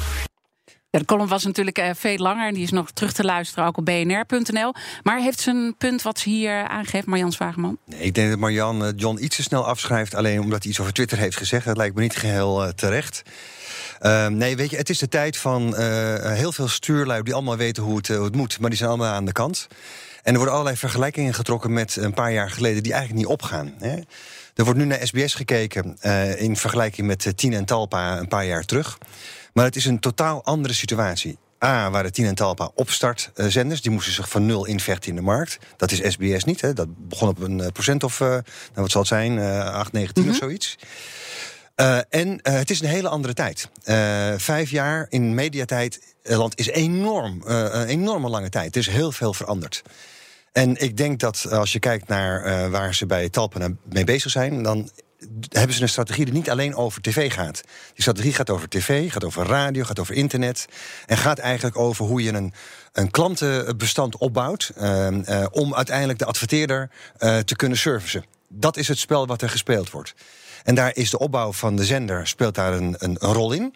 Ja, 0.91 0.99
de 0.99 1.05
column 1.05 1.27
was 1.27 1.43
natuurlijk 1.43 1.77
eh, 1.77 1.89
veel 1.95 2.17
langer 2.17 2.47
en 2.47 2.53
die 2.53 2.63
is 2.63 2.71
nog 2.71 2.91
terug 2.91 3.13
te 3.13 3.23
luisteren 3.23 3.65
ook 3.65 3.77
op 3.77 3.85
bnr.nl. 3.85 4.73
Maar 5.03 5.19
heeft 5.19 5.39
ze 5.39 5.49
een 5.49 5.75
punt 5.77 6.01
wat 6.01 6.19
ze 6.19 6.29
hier 6.29 6.67
aangeeft, 6.67 7.05
Marjan 7.05 7.31
Zwageman? 7.31 7.77
Nee, 7.85 7.99
ik 7.99 8.13
denk 8.13 8.29
dat 8.29 8.39
Marjan 8.39 8.85
eh, 8.85 8.91
John 8.95 9.23
iets 9.23 9.35
te 9.35 9.43
snel 9.43 9.65
afschrijft. 9.65 10.15
Alleen 10.15 10.39
omdat 10.39 10.61
hij 10.61 10.71
iets 10.71 10.79
over 10.79 10.93
Twitter 10.93 11.17
heeft 11.17 11.37
gezegd. 11.37 11.65
Dat 11.65 11.77
lijkt 11.77 11.95
me 11.95 12.01
niet 12.01 12.15
geheel 12.15 12.63
eh, 12.63 12.69
terecht. 12.69 13.21
Ehm, 13.99 14.37
nee, 14.37 14.55
weet 14.55 14.69
je, 14.69 14.77
het 14.77 14.89
is 14.89 14.97
de 14.97 15.07
tijd 15.07 15.37
van 15.37 15.75
eh, 15.75 16.33
heel 16.33 16.51
veel 16.51 16.67
stuurlui 16.67 17.23
die 17.23 17.33
allemaal 17.33 17.57
weten 17.57 17.83
hoe 17.83 17.97
het, 17.97 18.07
hoe 18.07 18.23
het 18.23 18.35
moet. 18.35 18.59
Maar 18.59 18.69
die 18.69 18.77
zijn 18.77 18.89
allemaal 18.89 19.13
aan 19.13 19.25
de 19.25 19.31
kant. 19.31 19.67
En 20.23 20.31
er 20.31 20.35
worden 20.35 20.51
allerlei 20.51 20.77
vergelijkingen 20.77 21.33
getrokken 21.33 21.73
met 21.73 21.95
een 21.95 22.13
paar 22.13 22.31
jaar 22.31 22.51
geleden 22.51 22.83
die 22.83 22.93
eigenlijk 22.93 23.21
niet 23.21 23.31
opgaan. 23.31 23.73
Hè. 23.79 23.95
Er 24.55 24.63
wordt 24.63 24.79
nu 24.79 24.85
naar 24.85 25.07
SBS 25.07 25.33
gekeken 25.33 25.97
eh, 25.99 26.41
in 26.41 26.57
vergelijking 26.57 27.07
met 27.07 27.25
eh, 27.25 27.33
Tien 27.33 27.53
en 27.53 27.65
Talpa 27.65 28.17
een 28.17 28.27
paar 28.27 28.45
jaar 28.45 28.65
terug. 28.65 28.97
Maar 29.53 29.65
het 29.65 29.75
is 29.75 29.85
een 29.85 29.99
totaal 29.99 30.43
andere 30.43 30.73
situatie. 30.73 31.37
A, 31.65 31.89
waren 31.89 32.11
Tien 32.11 32.25
en 32.25 32.35
Talpa 32.35 32.71
opstartzenders. 32.75 33.81
Die 33.81 33.91
moesten 33.91 34.13
zich 34.13 34.29
van 34.29 34.45
nul 34.45 34.65
invechten 34.65 35.09
in 35.09 35.15
de 35.15 35.21
markt. 35.21 35.57
Dat 35.77 35.91
is 35.91 36.11
SBS 36.11 36.43
niet. 36.43 36.61
Hè. 36.61 36.73
Dat 36.73 36.87
begon 37.07 37.29
op 37.29 37.39
een 37.39 37.61
eh, 37.61 37.67
procent 37.67 38.03
of, 38.03 38.21
eh, 38.21 38.27
nou, 38.27 38.43
wat 38.73 38.91
zal 38.91 39.01
het 39.01 39.09
zijn, 39.09 39.39
eh 39.39 39.73
8, 39.73 39.91
9, 39.91 40.13
10 40.13 40.29
of 40.29 40.35
zoiets. 40.35 40.77
Eh, 41.79 41.97
en 42.09 42.41
eh, 42.41 42.53
het 42.53 42.69
is 42.69 42.81
een 42.81 42.87
hele 42.87 43.07
andere 43.07 43.33
tijd. 43.33 43.69
Eh, 43.83 44.33
vijf 44.37 44.69
jaar 44.69 45.05
in 45.09 45.33
mediatijd 45.33 46.01
land 46.23 46.59
is 46.59 46.67
enorm, 46.67 47.41
een 47.45 47.87
enorme 47.87 48.29
lange 48.29 48.49
tijd. 48.49 48.75
Er 48.75 48.81
is 48.81 48.87
heel 48.87 49.11
veel 49.11 49.33
veranderd. 49.33 49.81
En 50.51 50.81
ik 50.81 50.97
denk 50.97 51.19
dat 51.19 51.51
als 51.51 51.71
je 51.71 51.79
kijkt 51.79 52.07
naar 52.07 52.69
waar 52.69 52.95
ze 52.95 53.05
bij 53.05 53.29
Talpa 53.29 53.69
mee 53.83 54.03
bezig 54.03 54.31
zijn, 54.31 54.63
dan 54.63 54.89
hebben 55.49 55.75
ze 55.75 55.81
een 55.81 55.89
strategie 55.89 56.25
die 56.25 56.33
niet 56.33 56.49
alleen 56.49 56.75
over 56.75 57.01
tv 57.01 57.33
gaat. 57.33 57.61
Die 57.93 58.01
strategie 58.01 58.33
gaat 58.33 58.49
over 58.49 58.69
tv, 58.69 59.11
gaat 59.11 59.23
over 59.23 59.45
radio, 59.45 59.83
gaat 59.83 59.99
over 59.99 60.15
internet. 60.15 60.65
En 61.05 61.17
gaat 61.17 61.39
eigenlijk 61.39 61.77
over 61.77 62.05
hoe 62.05 62.23
je 62.23 62.33
een, 62.33 62.53
een 62.93 63.11
klantenbestand 63.11 64.17
opbouwt. 64.17 64.71
om 65.51 65.75
uiteindelijk 65.75 66.19
de 66.19 66.25
adverteerder 66.25 66.89
te 67.19 67.55
kunnen 67.55 67.77
servicen. 67.77 68.25
Dat 68.47 68.77
is 68.77 68.87
het 68.87 68.99
spel 68.99 69.27
wat 69.27 69.41
er 69.41 69.49
gespeeld 69.49 69.91
wordt. 69.91 70.13
En 70.63 70.75
daar 70.75 70.95
is 70.95 71.09
de 71.09 71.19
opbouw 71.19 71.51
van 71.51 71.75
de 71.75 71.85
zender 71.85 72.27
speelt 72.27 72.55
daar 72.55 72.73
een, 72.73 72.95
een, 72.97 73.15
een 73.19 73.33
rol 73.33 73.51
in. 73.51 73.75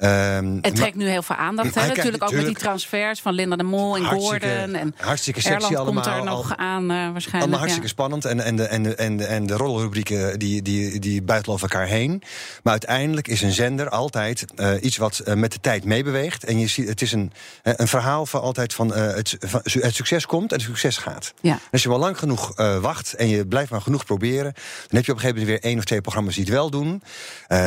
Ehm, 0.00 0.58
Het 0.60 0.76
trekt 0.76 0.96
nu 0.96 1.08
heel 1.08 1.22
veel 1.22 1.36
aandacht. 1.36 1.70
Krijgt 1.70 1.96
Natuurlijk 1.96 2.22
ook 2.22 2.32
met 2.32 2.46
die 2.46 2.54
transfers 2.54 3.20
van 3.20 3.32
Linda 3.32 3.56
de 3.56 3.62
Mol 3.62 3.96
en 3.96 4.02
Hartstikke- 4.02 4.48
Gordon. 4.48 4.74
En 4.74 4.94
hartstikke 4.96 5.40
sexy 5.40 5.72
Erland 5.72 5.86
komt 5.86 6.06
er 6.06 6.12
allemaal. 6.12 6.36
nog 6.36 6.56
aan 6.56 6.82
eh, 6.82 6.96
waarschijnlijk. 6.96 7.32
Allemaal 7.32 7.50
ja. 7.50 7.58
hartstikke 7.58 7.88
spannend. 7.88 8.24
En, 8.24 8.40
en, 8.40 8.56
de, 8.56 8.64
en, 8.64 8.82
de, 8.82 8.94
en, 8.94 9.16
de, 9.16 9.24
en 9.24 9.46
de 9.46 9.54
rollenrubrieken 9.54 10.38
die, 10.38 10.62
die, 10.62 10.98
die 10.98 11.22
buitelen 11.22 11.54
over 11.56 11.70
elkaar 11.70 11.86
heen. 11.86 12.22
Maar 12.62 12.72
uiteindelijk 12.72 13.28
is 13.28 13.42
een 13.42 13.52
zender 13.52 13.88
altijd 13.88 14.44
eh, 14.56 14.72
iets 14.80 14.96
wat 14.96 15.18
eh, 15.18 15.34
met 15.34 15.52
de 15.52 15.60
tijd 15.60 15.84
meebeweegt. 15.84 16.44
En 16.44 16.58
je 16.58 16.66
ziet, 16.66 16.88
het 16.88 17.02
is 17.02 17.12
een, 17.12 17.32
een 17.62 17.88
verhaal 17.88 18.26
van 18.26 18.40
altijd 18.40 18.74
van, 18.74 18.94
het, 18.94 19.36
van 19.40 19.60
het 19.64 19.94
succes 19.94 20.26
komt 20.26 20.52
en 20.52 20.56
het 20.58 20.66
succes 20.66 20.96
gaat. 20.96 21.34
Ja. 21.40 21.58
Als 21.72 21.82
je 21.82 21.88
maar 21.88 21.98
lang 21.98 22.18
genoeg 22.18 22.52
wacht 22.80 23.12
en 23.12 23.28
je 23.28 23.46
blijft 23.46 23.70
maar 23.70 23.80
genoeg 23.80 24.04
proberen, 24.04 24.52
dan 24.52 24.96
heb 24.96 25.04
je 25.04 25.12
op 25.12 25.16
een 25.16 25.22
gegeven 25.24 25.28
moment 25.40 25.46
weer 25.46 25.70
één 25.70 25.78
of 25.78 25.84
twee 25.84 26.00
programma's 26.00 26.34
die 26.34 26.44
het 26.44 26.52
wel 26.52 26.70
doen. 26.70 27.02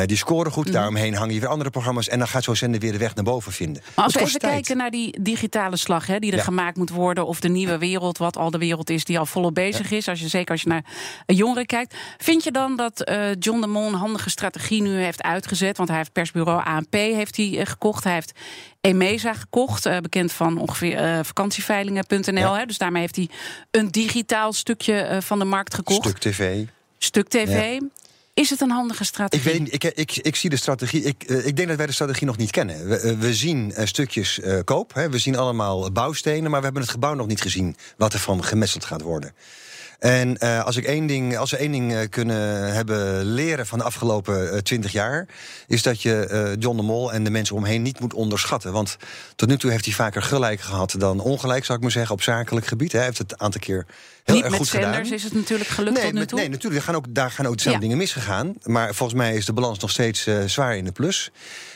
Die 0.06 0.16
scoren 0.16 0.52
goed. 0.52 0.64
Mhm. 0.64 0.74
Daaromheen 0.74 1.14
hangen 1.14 1.34
je 1.34 1.40
weer 1.40 1.48
andere 1.48 1.70
programma's. 1.70 2.08
En 2.08 2.18
dan 2.24 2.32
gaat 2.32 2.44
zo'n 2.44 2.56
zender 2.56 2.80
weer 2.80 2.92
de 2.92 2.98
weg 2.98 3.14
naar 3.14 3.24
boven 3.24 3.52
vinden. 3.52 3.82
Maar 3.94 4.04
als 4.04 4.14
we 4.14 4.20
even 4.20 4.38
tijd. 4.40 4.52
kijken 4.52 4.76
naar 4.76 4.90
die 4.90 5.22
digitale 5.22 5.76
slag 5.76 6.06
hè, 6.06 6.18
die 6.18 6.30
er 6.30 6.36
Ja. 6.36 6.42
gemaakt 6.42 6.76
moet 6.76 6.90
worden, 6.90 7.26
of 7.26 7.40
de 7.40 7.48
nieuwe 7.48 7.78
wereld, 7.78 8.18
wat 8.18 8.36
al 8.36 8.50
de 8.50 8.58
wereld 8.58 8.90
is 8.90 9.04
die 9.04 9.18
al 9.18 9.26
volop 9.26 9.54
bezig 9.54 9.90
is, 9.90 10.08
als 10.08 10.20
je, 10.20 10.28
zeker 10.28 10.50
als 10.50 10.62
je 10.62 10.68
naar 10.68 10.84
jongeren 11.26 11.66
kijkt. 11.66 11.94
Vind 12.18 12.44
je 12.44 12.50
dan 12.50 12.76
dat 12.76 13.00
eh, 13.02 13.34
John 13.38 13.60
de 13.60 13.66
Mol 13.66 13.86
een 13.88 13.94
handige 13.94 14.30
strategie 14.30 14.82
nu 14.82 14.96
heeft 15.02 15.22
uitgezet? 15.22 15.76
Want 15.76 15.88
hij 15.88 15.98
heeft 15.98 16.12
persbureau 16.12 16.64
ANP 16.64 16.92
heeft 16.94 17.36
hij, 17.36 17.58
eh, 17.58 17.66
gekocht. 17.66 18.04
Hij 18.04 18.12
heeft 18.12 18.32
Emesa 18.80 19.34
gekocht, 19.34 19.86
eh, 19.86 19.98
bekend 19.98 20.32
van 20.32 20.58
ongeveer 20.58 21.24
vakantieveilingen.nl. 21.24 22.56
Ja. 22.56 22.66
Dus 22.66 22.78
daarmee 22.78 23.00
heeft 23.00 23.16
hij 23.16 23.28
een 23.70 23.90
digitaal 23.90 24.52
stukje 24.52 25.18
van 25.22 25.38
de 25.38 25.44
markt 25.44 25.74
gekocht. 25.74 26.08
Stuk 26.08 26.18
tv. 26.18 26.64
Stuk 26.98 27.28
TV. 27.28 27.80
Is 28.34 28.50
het 28.50 28.60
een 28.60 28.70
handige 28.70 29.02
Ik, 29.02 29.08
strategie? 29.08 29.52
weet, 29.52 29.60
niet, 29.60 29.72
ik, 29.72 29.84
ik, 29.84 30.16
ik 30.16 30.36
zie 30.36 30.50
de 30.50 30.56
strategie. 30.56 31.02
Ik, 31.02 31.22
eh, 31.22 31.46
ik 31.46 31.56
denk 31.56 31.68
dat 31.68 31.76
wij 31.76 31.86
de 31.86 31.92
strategie 31.92 32.26
nog 32.26 32.36
niet 32.36 32.50
kennen. 32.50 32.88
We, 32.88 32.96
eh, 32.96 33.18
we 33.18 33.34
zien 33.34 33.74
eh, 33.74 33.86
stukjes 33.86 34.40
koop. 34.64 34.94
Hè, 34.94 35.10
we 35.10 35.18
zien 35.18 35.36
allemaal 35.36 35.92
bouwstenen. 35.92 36.50
Maar 36.50 36.58
we 36.58 36.64
hebben 36.64 36.82
het 36.82 36.90
gebouw 36.90 37.14
nog 37.14 37.26
niet 37.26 37.40
gezien. 37.40 37.76
wat 37.96 38.12
er 38.12 38.18
van 38.18 38.44
gemetseld 38.44 38.84
gaat 38.84 39.00
worden. 39.00 39.32
En 39.98 40.38
als, 40.38 40.76
ik 40.76 40.84
één 40.84 41.06
ding, 41.06 41.36
als 41.36 41.50
we 41.50 41.56
één 41.56 41.72
ding 41.72 42.08
kunnen 42.08 42.72
hebben 42.74 43.24
leren 43.24 43.66
van 43.66 43.78
de 43.78 43.84
afgelopen 43.84 44.64
twintig 44.64 44.90
uh, 44.90 44.96
jaar, 44.96 45.28
is 45.66 45.82
dat 45.82 46.02
je 46.02 46.56
John 46.58 46.76
de 46.76 46.82
Mol 46.82 47.12
en 47.12 47.24
de 47.24 47.30
mensen 47.30 47.56
omheen 47.56 47.82
niet 47.82 48.00
moet 48.00 48.14
onderschatten. 48.14 48.72
Want 48.72 48.96
tot 49.36 49.48
nu 49.48 49.56
toe 49.56 49.70
heeft 49.70 49.84
hij 49.84 49.94
vaker 49.94 50.22
gelijk 50.22 50.60
gehad 50.60 50.94
dan 50.98 51.20
ongelijk, 51.20 51.64
zou 51.64 51.76
ik 51.76 51.82
maar 51.82 51.92
zeggen, 51.92 52.14
op 52.14 52.22
zakelijk 52.22 52.66
gebied. 52.66 52.92
Hij 52.92 53.04
heeft 53.04 53.18
het 53.18 53.32
een 53.32 53.40
aantal 53.40 53.60
keer 53.60 53.86
heel 54.24 54.34
Niet 54.34 54.44
erg 54.44 54.58
met 54.58 54.66
zenders 54.68 55.10
is 55.10 55.22
het 55.22 55.32
natuurlijk 55.34 55.70
gelukt 55.70 55.96
Nee, 55.96 56.04
tot 56.04 56.14
nu 56.14 56.26
toe. 56.26 56.38
nee, 56.38 56.48
natuurlijk. 56.48 56.74
Daar 56.74 56.94
gaan 56.94 56.94
ook, 56.94 57.14
daar 57.14 57.30
gaan 57.30 57.46
ook 57.46 57.56
dezelfde 57.56 57.80
Ja. 57.80 57.86
dingen 57.86 58.02
misgegaan. 58.02 58.54
Maar 58.62 58.94
volgens 58.94 59.18
mij 59.18 59.34
is 59.34 59.44
de 59.46 59.52
balans 59.52 59.78
nog 59.78 59.90
steeds 59.90 60.26
eh, 60.26 60.44
zwaar 60.44 60.76
in 60.76 60.84
de 60.84 60.92
plus. 60.92 61.30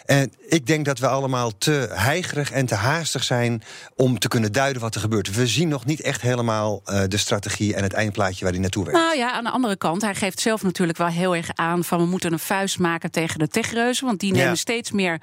En 0.04 0.32
ik 0.48 0.66
denk 0.66 0.84
dat 0.84 0.98
we 0.98 1.06
allemaal 1.08 1.58
te 1.58 1.88
heigerig 1.92 2.50
en 2.50 2.66
te 2.66 2.74
haastig 2.74 3.24
zijn 3.24 3.62
om 3.96 4.18
te 4.18 4.28
kunnen 4.28 4.52
duiden 4.52 4.82
wat 4.82 4.94
er 4.94 5.00
gebeurt. 5.00 5.34
We 5.34 5.46
zien 5.46 5.68
nog 5.68 5.84
niet 5.84 6.00
echt 6.00 6.20
helemaal 6.20 6.80
eh, 6.84 7.02
de 7.08 7.16
strategie 7.16 7.74
en 7.74 7.82
het 7.82 7.92
eindplaatje 7.92 8.42
waar 8.44 8.52
hij 8.52 8.60
naartoe 8.62 8.84
werkt. 8.84 8.98
Nou 9.00 9.16
ja, 9.16 9.32
aan 9.32 9.44
de 9.44 9.50
andere 9.50 9.76
kant, 9.76 10.02
hij 10.02 10.14
geeft 10.14 10.40
zelf 10.40 10.62
natuurlijk 10.62 10.98
wel 10.98 11.06
heel 11.06 11.36
erg 11.36 11.48
aan 11.54 11.84
van 11.84 11.98
we 11.98 12.06
moeten 12.06 12.32
een 12.32 12.38
vuist 12.38 12.78
maken 12.78 13.10
tegen 13.10 13.38
de 13.38 13.48
techreuzen, 13.48 14.06
want 14.06 14.20
die 14.20 14.34
Ja. 14.34 14.42
nemen 14.42 14.58
steeds 14.58 14.90
meer 14.92 15.20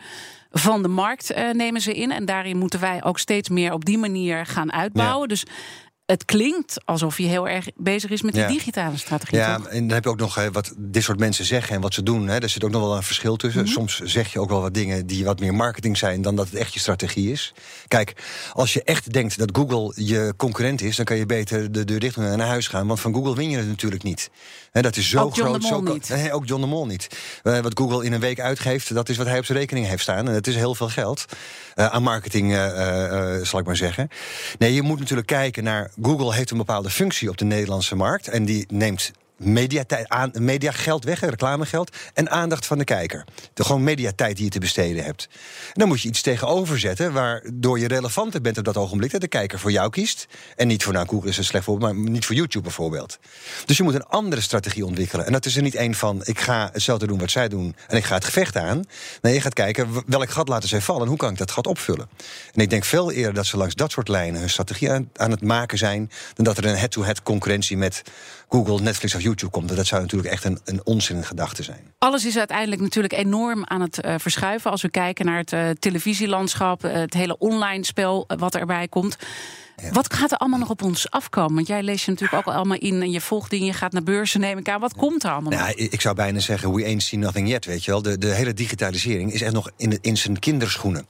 van 0.52 0.82
de 0.82 0.88
markt 0.88 1.32
eh, 1.32 1.50
nemen 1.52 1.82
ze 1.82 1.94
in 1.94 2.12
en 2.12 2.26
daarin 2.26 2.58
moeten 2.58 2.80
wij 2.80 3.04
ook 3.04 3.20
steeds 3.20 3.50
meer 3.50 3.74
op 3.74 3.86
die 3.86 3.98
manier 3.98 4.46
gaan 4.46 4.72
uitbouwen. 4.74 5.28
Dus 5.28 5.44
het 6.06 6.26
klinkt 6.26 6.86
alsof 6.86 7.16
hij 7.18 7.26
heel 7.26 7.48
erg 7.48 7.68
bezig 7.76 8.10
is 8.12 8.22
met 8.22 8.34
die 8.34 8.42
Ja. 8.42 8.48
digitale 8.48 8.98
strategie. 8.98 9.38
Ja, 9.38 9.56
toch? 9.58 9.68
en 9.68 9.80
dan 9.80 9.90
heb 9.96 10.04
je 10.04 10.10
ook 10.10 10.20
nog 10.20 10.50
wat 10.52 10.74
dit 10.78 11.04
soort 11.04 11.20
mensen 11.20 11.46
zeggen 11.46 11.76
en 11.76 11.82
wat 11.82 11.94
ze 11.94 12.04
doen. 12.04 12.28
Hè. 12.28 12.40
Er 12.40 12.50
zit 12.50 12.64
ook 12.64 12.72
nog 12.72 12.82
wel 12.82 12.96
een 12.96 13.04
verschil 13.04 13.36
tussen. 13.36 13.62
Mhm. 13.64 13.72
Soms 13.72 14.00
zeg 14.00 14.34
je 14.34 14.40
ook 14.40 14.50
wel 14.50 14.62
wat 14.62 14.74
dingen 14.74 15.08
die 15.08 15.26
wat 15.26 15.40
meer 15.40 15.54
marketing 15.54 15.98
zijn 15.98 16.22
dan 16.22 16.36
dat 16.36 16.46
het 16.46 16.56
echt 16.56 16.74
je 16.74 16.80
strategie 16.80 17.32
is. 17.32 17.54
Kijk, 17.88 18.14
als 18.54 18.74
je 18.74 18.84
echt 18.84 19.14
denkt 19.14 19.38
dat 19.38 19.50
Google 19.58 20.04
je 20.06 20.34
concurrent 20.38 20.82
is, 20.82 20.96
dan 20.96 21.06
kan 21.06 21.18
je 21.18 21.26
beter 21.26 21.72
de 21.72 21.84
deur 21.86 22.00
dicht 22.00 22.16
doen 22.16 22.26
en 22.26 22.38
naar 22.38 22.48
huis 22.48 22.68
gaan. 22.68 22.88
Want 22.88 23.00
van 23.00 23.14
Google 23.14 23.36
win 23.36 23.50
je 23.50 23.58
het 23.58 23.68
natuurlijk 23.68 24.04
niet. 24.04 24.30
Hè, 24.76 24.82
dat 24.82 24.96
is 24.98 25.10
zo 25.10 25.20
Ook 25.20 25.34
groot. 25.34 25.64
zo 25.64 25.82
niet. 25.82 26.10
Nee, 26.10 26.32
ook 26.34 26.46
John 26.48 26.62
de 26.62 26.68
Mol 26.68 26.86
niet. 26.86 27.08
Eh, 27.44 27.60
wat 27.60 27.78
Google 27.80 28.06
in 28.06 28.14
een 28.14 28.20
week 28.20 28.40
uitgeeft, 28.40 28.94
dat 28.94 29.10
is 29.10 29.18
wat 29.18 29.28
hij 29.28 29.38
op 29.38 29.46
zijn 29.46 29.58
rekening 29.58 29.88
heeft 29.88 30.02
staan. 30.02 30.28
En 30.28 30.34
dat 30.34 30.48
is 30.48 30.56
heel 30.56 30.76
veel 30.76 30.90
geld. 30.90 31.26
eh, 31.76 31.86
aan 31.86 32.04
marketing, 32.04 32.54
eh, 32.56 33.36
zal 33.44 33.60
ik 33.60 33.66
maar 33.66 33.76
zeggen. 33.76 34.10
Nee, 34.58 34.74
je 34.74 34.82
moet 34.82 35.00
natuurlijk 35.00 35.28
kijken 35.28 35.64
naar. 35.64 35.92
Google 36.02 36.34
heeft 36.34 36.52
een 36.52 36.58
bepaalde 36.58 36.90
functie 36.90 37.30
op 37.30 37.38
de 37.38 37.46
Nederlandse 37.46 37.96
markt. 37.96 38.28
En 38.28 38.46
die 38.46 38.66
neemt 38.70 39.12
mediatijd 39.38 40.10
aan, 40.10 40.32
mediageld 40.40 41.04
weg, 41.04 41.20
reclamegeld. 41.20 41.96
En 42.14 42.30
aandacht 42.30 42.66
van 42.66 42.78
de 42.78 42.84
kijker. 42.84 43.26
De 43.54 43.64
gewoon 43.64 43.84
mediatijd 43.84 44.36
die 44.36 44.46
je 44.46 44.52
te 44.52 44.60
besteden 44.60 45.04
hebt. 45.04 45.28
En 45.66 45.74
dan 45.74 45.88
moet 45.88 46.02
je 46.02 46.08
iets 46.08 46.22
tegenover 46.22 46.80
zetten. 46.80 47.14
waardoor 47.14 47.80
je 47.80 47.88
relevanter 47.88 48.42
bent 48.42 48.58
op 48.58 48.64
dat 48.64 48.78
ogenblik. 48.78 49.12
Dat 49.12 49.22
de 49.22 49.28
kijker 49.28 49.60
voor 49.60 49.72
jou 49.72 49.90
kiest. 49.90 50.28
En 50.56 50.68
niet 50.68 50.84
voor, 50.84 50.94
nou, 50.94 51.08
Google 51.08 51.30
is 51.30 51.38
een 51.38 51.44
slecht 51.44 51.66
voorbeeld, 51.66 51.94
maar 51.94 52.10
niet 52.10 52.26
voor 52.26 52.36
YouTube 52.36 52.64
bijvoorbeeld. 52.64 53.20
Dus 53.66 53.78
je 53.78 53.84
moet 53.84 53.94
een 53.94 54.06
andere 54.06 54.42
strategie 54.42 54.86
ontwikkelen. 54.86 55.26
En 55.26 55.32
dat 55.32 55.46
is 55.46 55.56
er 55.56 55.62
niet 55.62 55.76
één 55.76 55.94
van. 55.94 56.22
ik 56.24 56.40
ga 56.40 56.70
hetzelfde 56.74 57.08
doen 57.08 57.20
wat 57.20 57.32
zij 57.32 57.48
doen. 57.48 57.76
en 57.88 57.98
ik 57.98 58.04
ga 58.04 58.16
het 58.16 58.26
gevecht 58.26 58.58
aan. 58.58 58.84
Nee, 59.22 59.34
je 59.34 59.42
gaat 59.42 59.54
kijken 59.54 60.04
welk 60.06 60.30
gat 60.30 60.48
laten 60.48 60.70
zij 60.70 60.82
vallen. 60.82 61.02
en 61.02 61.08
hoe 61.08 61.18
kan 61.18 61.32
ik 61.32 61.38
dat 61.38 61.52
gat 61.52 61.68
opvullen. 61.68 62.10
En 62.54 62.62
ik 62.62 62.70
denk 62.70 62.86
veel 62.86 63.12
eerder 63.12 63.34
dat 63.34 63.46
ze 63.46 63.58
langs 63.58 63.76
dat 63.76 63.92
soort 63.92 64.08
lijnen 64.08 64.40
hun 64.40 64.50
strategie 64.50 64.92
aan, 64.92 65.10
aan 65.16 65.32
het 65.32 65.42
maken 65.42 65.78
zijn. 65.78 66.12
dan 66.34 66.46
dat 66.46 66.58
er 66.58 66.66
een 66.66 66.78
head-to-head 66.78 67.24
concurrentie 67.24 67.78
met 67.78 68.02
Google, 68.50 68.80
Netflix 68.82 69.16
of 69.16 69.22
YouTube 69.22 69.52
komt. 69.52 69.76
Dat 69.76 69.86
zou 69.86 70.02
natuurlijk 70.02 70.32
echt 70.32 70.44
een, 70.44 70.60
een 70.66 70.82
onzin 70.84 71.24
gedachte 71.24 71.64
zijn. 71.64 71.94
Alles 71.98 72.26
is 72.26 72.38
uiteindelijk 72.38 72.82
natuurlijk 72.82 73.14
enorm 73.14 73.66
aan 73.66 73.82
het 73.82 74.02
eh, 74.02 74.16
verschuiven. 74.18 74.72
Als 74.72 74.82
we 74.82 74.90
kijken 74.90 75.26
naar 75.26 75.38
het 75.38 75.54
eh, 75.54 75.70
televisielandschap, 75.70 76.84
eh, 76.84 76.94
het 76.94 77.14
hele 77.14 77.38
online 77.38 77.86
spel 77.86 78.26
wat 78.38 78.56
erbij 78.56 78.88
komt. 78.88 79.18
Wat 79.92 80.14
gaat 80.14 80.32
er 80.32 80.38
allemaal 80.38 80.60
nog 80.60 80.70
op 80.70 80.82
ons 80.82 81.10
afkomen? 81.12 81.56
Want 81.56 81.68
jij 81.68 81.84
leest 81.84 82.06
je 82.06 82.12
natuurlijk 82.12 82.48
ook 82.48 82.54
allemaal 82.54 82.78
in 82.78 83.02
en 83.02 83.12
je 83.12 83.22
volgt 83.22 83.50
dingen, 83.50 83.66
je 83.66 83.74
gaat 83.74 83.92
naar 83.92 84.04
beurzen, 84.04 84.40
neem 84.40 84.58
ik 84.58 84.70
aan. 84.70 84.80
Wat 84.80 84.94
komt 84.94 85.24
er 85.24 85.32
allemaal? 85.32 85.52
Nou, 85.52 85.72
ik 85.76 85.92
ik 85.92 86.02
zou 86.02 86.16
bijna 86.16 86.40
zeggen, 86.40 86.74
we 86.74 86.86
ain't 86.86 87.04
seen 87.04 87.20
nothing 87.20 87.50
yet, 87.50 87.66
weet 87.66 87.86
je 87.86 87.92
wel. 87.92 88.02
De, 88.02 88.18
de 88.18 88.28
hele 88.28 88.54
digitalisering 88.54 89.34
is 89.34 89.42
echt 89.42 89.54
nog 89.54 89.72
in, 89.78 89.90
de- 89.90 89.98
in 90.02 90.18
zijn 90.18 90.40
kinderschoenen. 90.40 91.06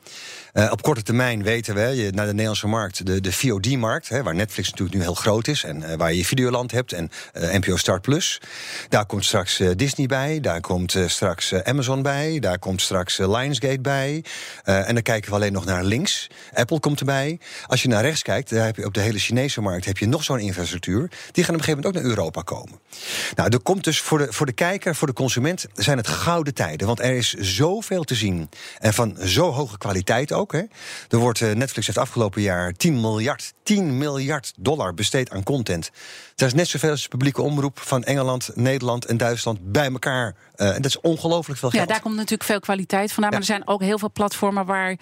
Eh, 0.55 0.71
op 0.71 0.81
korte 0.81 1.01
termijn 1.01 1.43
weten 1.43 1.75
we, 1.75 1.81
je, 1.81 2.11
naar 2.11 2.25
de 2.25 2.31
Nederlandse 2.31 2.67
markt, 2.67 3.05
de, 3.05 3.21
de 3.21 3.31
VOD-markt... 3.31 4.09
Waar 4.09 4.35
Netflix 4.35 4.69
natuurlijk 4.69 4.97
nu 4.97 5.03
heel 5.03 5.13
groot 5.13 5.47
is... 5.47 5.63
en 5.63 5.83
eh, 5.83 5.97
waar 5.97 6.13
je 6.13 6.25
Videoland 6.25 6.71
hebt 6.71 6.93
en 6.93 7.09
eh, 7.33 7.53
NPO 7.53 7.77
Start 7.77 8.01
Plus. 8.01 8.41
Daar 8.89 9.05
komt 9.05 9.25
straks 9.25 9.61
Disney 9.75 10.07
bij, 10.07 10.39
daar 10.39 10.61
komt 10.61 10.95
straks 11.07 11.53
Amazon 11.53 12.01
bij... 12.01 12.39
daar 12.39 12.59
komt 12.59 12.81
straks 12.81 13.17
Lionsgate 13.17 13.81
bij. 13.81 14.23
En 14.63 14.93
dan 14.93 15.03
kijken 15.03 15.29
we 15.29 15.35
alleen 15.35 15.53
nog 15.53 15.65
naar 15.65 15.83
links. 15.83 16.27
Apple 16.53 16.79
komt 16.79 16.99
erbij. 16.99 17.39
Als 17.67 17.81
je 17.81 17.87
naar 17.87 18.01
rechts 18.01 18.21
kijkt, 18.21 18.49
daar 18.55 18.65
heb 18.65 18.75
je 18.75 18.85
op 18.85 18.93
de 18.93 18.99
hele 18.99 19.19
Chinese 19.19 19.61
markt... 19.61 19.85
heb 19.85 19.97
je 19.97 20.07
nog 20.07 20.23
zo'n 20.23 20.39
infrastructuur. 20.39 21.09
Die 21.31 21.43
gaan 21.43 21.53
op 21.53 21.59
een 21.59 21.65
gegeven 21.65 21.75
moment 21.75 21.85
ook 21.85 21.93
naar 21.93 22.03
Europa 22.11 22.41
komen. 22.41 22.79
Nou, 23.35 23.49
er 23.49 23.59
komt 23.59 23.83
dus 23.83 24.01
voor 24.01 24.17
de, 24.17 24.27
voor 24.33 24.45
de 24.45 24.51
kijker, 24.51 24.95
voor 24.95 25.07
de 25.07 25.13
consument, 25.13 25.65
zijn 25.73 25.97
het 25.97 26.07
gouden 26.07 26.53
tijden. 26.53 26.87
Want 26.87 26.99
er 26.99 27.15
is 27.15 27.33
zoveel 27.33 28.03
te 28.03 28.15
zien. 28.15 28.49
En 28.79 28.93
van 28.93 29.17
zo 29.23 29.51
hoge 29.51 29.77
kwaliteit 29.77 30.31
ook. 30.31 30.51
Hè. 30.51 30.61
Er 31.09 31.17
wordt, 31.17 31.41
eh, 31.41 31.51
Netflix 31.51 31.85
heeft 31.87 31.97
afgelopen 31.99 32.41
jaar 32.41 32.73
10 32.73 33.01
miljard, 33.01 33.53
10 33.63 33.97
miljard 33.97 34.53
dollar 34.57 34.93
besteed 34.93 35.29
aan 35.31 35.43
content. 35.43 35.91
Dat 36.35 36.47
is 36.47 36.53
net 36.53 36.67
zoveel 36.67 36.89
als 36.89 37.01
de 37.01 37.07
publieke 37.07 37.41
omroep 37.41 37.79
van 37.79 38.03
Engeland, 38.03 38.49
Nederland 38.53 39.05
en 39.05 39.17
Duitsland 39.17 39.71
bij 39.71 39.91
elkaar. 39.91 40.35
Eh, 40.55 40.67
en 40.67 40.81
dat 40.81 40.85
is 40.85 40.99
ongelooflijk 41.01 41.59
veel 41.59 41.69
Ja, 41.71 41.77
geld. 41.77 41.89
daar 41.89 42.01
komt 42.01 42.15
natuurlijk 42.15 42.43
veel 42.49 42.59
kwaliteit 42.59 43.11
vandaan. 43.11 43.31
Maar 43.31 43.41
Ja. 43.41 43.47
er 43.47 43.53
zijn 43.55 43.67
ook 43.67 43.81
heel 43.81 43.99
veel 43.99 44.11
platformen 44.11 44.65
waar 44.65 44.97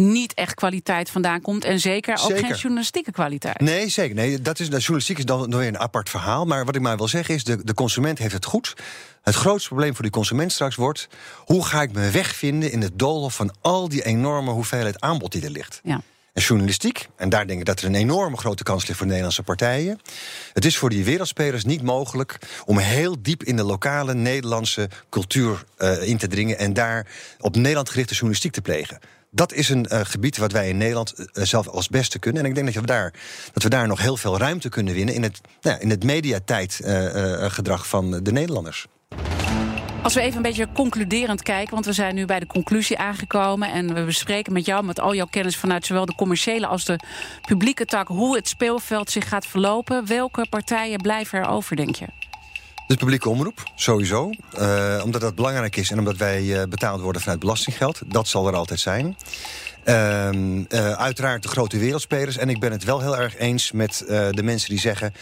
niet 0.00 0.34
echt 0.34 0.54
kwaliteit 0.54 1.10
vandaan 1.10 1.40
komt. 1.40 1.64
En 1.64 1.80
zeker 1.80 2.12
ook 2.12 2.30
Zeker. 2.30 2.44
geen 2.44 2.56
journalistieke 2.56 3.10
kwaliteit. 3.10 3.60
Nee, 3.60 3.88
zeker. 3.88 4.14
Nee, 4.14 4.40
dat 4.40 4.60
is, 4.60 4.70
de 4.70 4.76
journalistiek 4.76 5.18
is 5.18 5.24
dan, 5.24 5.56
weer 5.56 5.68
een 5.68 5.78
apart 5.78 6.10
verhaal. 6.10 6.44
Maar 6.44 6.64
wat 6.64 6.74
ik 6.74 6.80
maar 6.80 6.96
wil 6.96 7.08
zeggen 7.08 7.34
is, 7.34 7.44
de, 7.44 7.64
de 7.64 7.74
consument 7.74 8.18
heeft 8.18 8.34
het 8.34 8.44
goed. 8.44 8.74
Het 9.22 9.34
grootste 9.34 9.68
probleem 9.68 9.94
voor 9.94 10.02
die 10.02 10.12
consument 10.12 10.52
straks 10.52 10.76
wordt... 10.76 11.08
hoe 11.36 11.64
ga 11.64 11.82
ik 11.82 11.92
me 11.92 12.10
wegvinden 12.10 12.72
in 12.72 12.80
het 12.80 12.98
doolhof 12.98 13.34
van 13.34 13.54
al 13.60 13.88
die 13.88 14.04
enorme 14.04 14.50
hoeveelheid 14.50 15.00
aanbod 15.00 15.32
die 15.32 15.44
er 15.44 15.50
ligt. 15.50 15.80
Ja. 15.82 16.00
En 16.32 16.42
journalistiek, 16.42 17.08
en 17.16 17.28
daar 17.28 17.46
denk 17.46 17.58
ik 17.58 17.66
dat 17.66 17.80
er 17.80 17.86
een 17.86 17.94
enorme 17.94 18.36
grote 18.36 18.62
kans 18.62 18.86
ligt 18.86 18.96
voor 18.96 19.06
de 19.06 19.12
Nederlandse 19.12 19.42
partijen. 19.42 20.00
Het 20.52 20.64
is 20.64 20.76
voor 20.76 20.90
die 20.90 21.04
wereldspelers 21.04 21.64
niet 21.64 21.82
mogelijk 21.82 22.38
om 22.64 22.78
heel 22.78 23.22
diep 23.22 23.42
in 23.42 23.56
de 23.56 23.64
lokale 23.64 24.14
Nederlandse 24.14 24.88
cultuur 25.08 25.64
eh, 25.76 26.08
in 26.08 26.16
te 26.16 26.28
dringen 26.28 26.58
en 26.58 26.72
daar 26.72 27.06
op 27.40 27.56
Nederland 27.56 27.88
gerichte 27.88 28.12
journalistiek 28.12 28.52
te 28.52 28.62
plegen. 28.62 28.98
Dat 29.30 29.52
is 29.52 29.68
een 29.68 29.86
eh, 29.86 30.00
gebied 30.02 30.36
wat 30.36 30.52
wij 30.52 30.68
in 30.68 30.76
Nederland 30.76 31.12
eh, 31.12 31.44
zelf 31.44 31.68
als 31.68 31.88
beste 31.88 32.18
kunnen. 32.18 32.42
En 32.42 32.48
ik 32.48 32.54
denk 32.54 32.66
dat 32.66 32.80
we 32.80 32.86
daar, 32.86 33.14
dat 33.52 33.62
we 33.62 33.68
daar 33.68 33.86
nog 33.86 34.00
heel 34.00 34.16
veel 34.16 34.38
ruimte 34.38 34.68
kunnen 34.68 34.94
winnen 34.94 35.14
in 35.14 35.22
het, 35.22 35.40
nou 35.60 35.80
in 35.80 35.90
het 35.90 36.04
mediatijdgedrag 36.04 37.88
van 37.88 38.10
de 38.22 38.32
Nederlanders. 38.32 38.86
Als 40.02 40.14
we 40.14 40.20
even 40.20 40.36
een 40.36 40.42
beetje 40.42 40.72
concluderend 40.72 41.42
kijken, 41.42 41.74
want 41.74 41.86
we 41.86 41.92
zijn 41.92 42.14
nu 42.14 42.24
bij 42.24 42.40
de 42.40 42.46
conclusie 42.46 42.98
aangekomen. 42.98 43.72
En 43.72 43.94
we 43.94 44.04
bespreken 44.04 44.52
met 44.52 44.64
jou, 44.64 44.84
met 44.84 45.00
al 45.00 45.14
jouw 45.14 45.26
kennis 45.30 45.56
vanuit 45.56 45.86
zowel 45.86 46.06
de 46.06 46.14
commerciële 46.14 46.66
als 46.66 46.84
de 46.84 47.00
publieke 47.46 47.84
tak, 47.84 48.08
hoe 48.08 48.36
het 48.36 48.48
speelveld 48.48 49.10
zich 49.10 49.28
gaat 49.28 49.46
verlopen. 49.46 50.06
Welke 50.06 50.46
partijen 50.50 51.00
blijven 51.00 51.38
er 51.38 51.48
over, 51.48 51.76
denk 51.76 51.94
je? 51.94 52.06
De 52.90 52.96
publieke 52.96 53.28
omroep, 53.28 53.70
sowieso. 53.74 54.30
Eh, 54.52 55.00
omdat 55.04 55.20
dat 55.20 55.34
belangrijk 55.34 55.76
is 55.76 55.90
en 55.90 55.98
omdat 55.98 56.16
wij 56.16 56.60
eh, 56.60 56.68
betaald 56.68 57.00
worden 57.00 57.20
vanuit 57.22 57.40
belastinggeld. 57.40 58.00
Dat 58.06 58.28
zal 58.28 58.46
er 58.46 58.54
altijd 58.54 58.80
zijn. 58.80 59.16
Ehm, 59.84 60.64
eh, 60.68 60.92
uiteraard 60.92 61.42
de 61.42 61.48
grote 61.48 61.78
wereldspelers. 61.78 62.36
En 62.36 62.48
ik 62.48 62.60
ben 62.60 62.72
het 62.72 62.84
wel 62.84 63.00
heel 63.00 63.16
erg 63.18 63.36
eens 63.38 63.72
met 63.72 64.04
de 64.30 64.42
mensen 64.42 64.68
die 64.68 64.78
zeggen... 64.78 65.14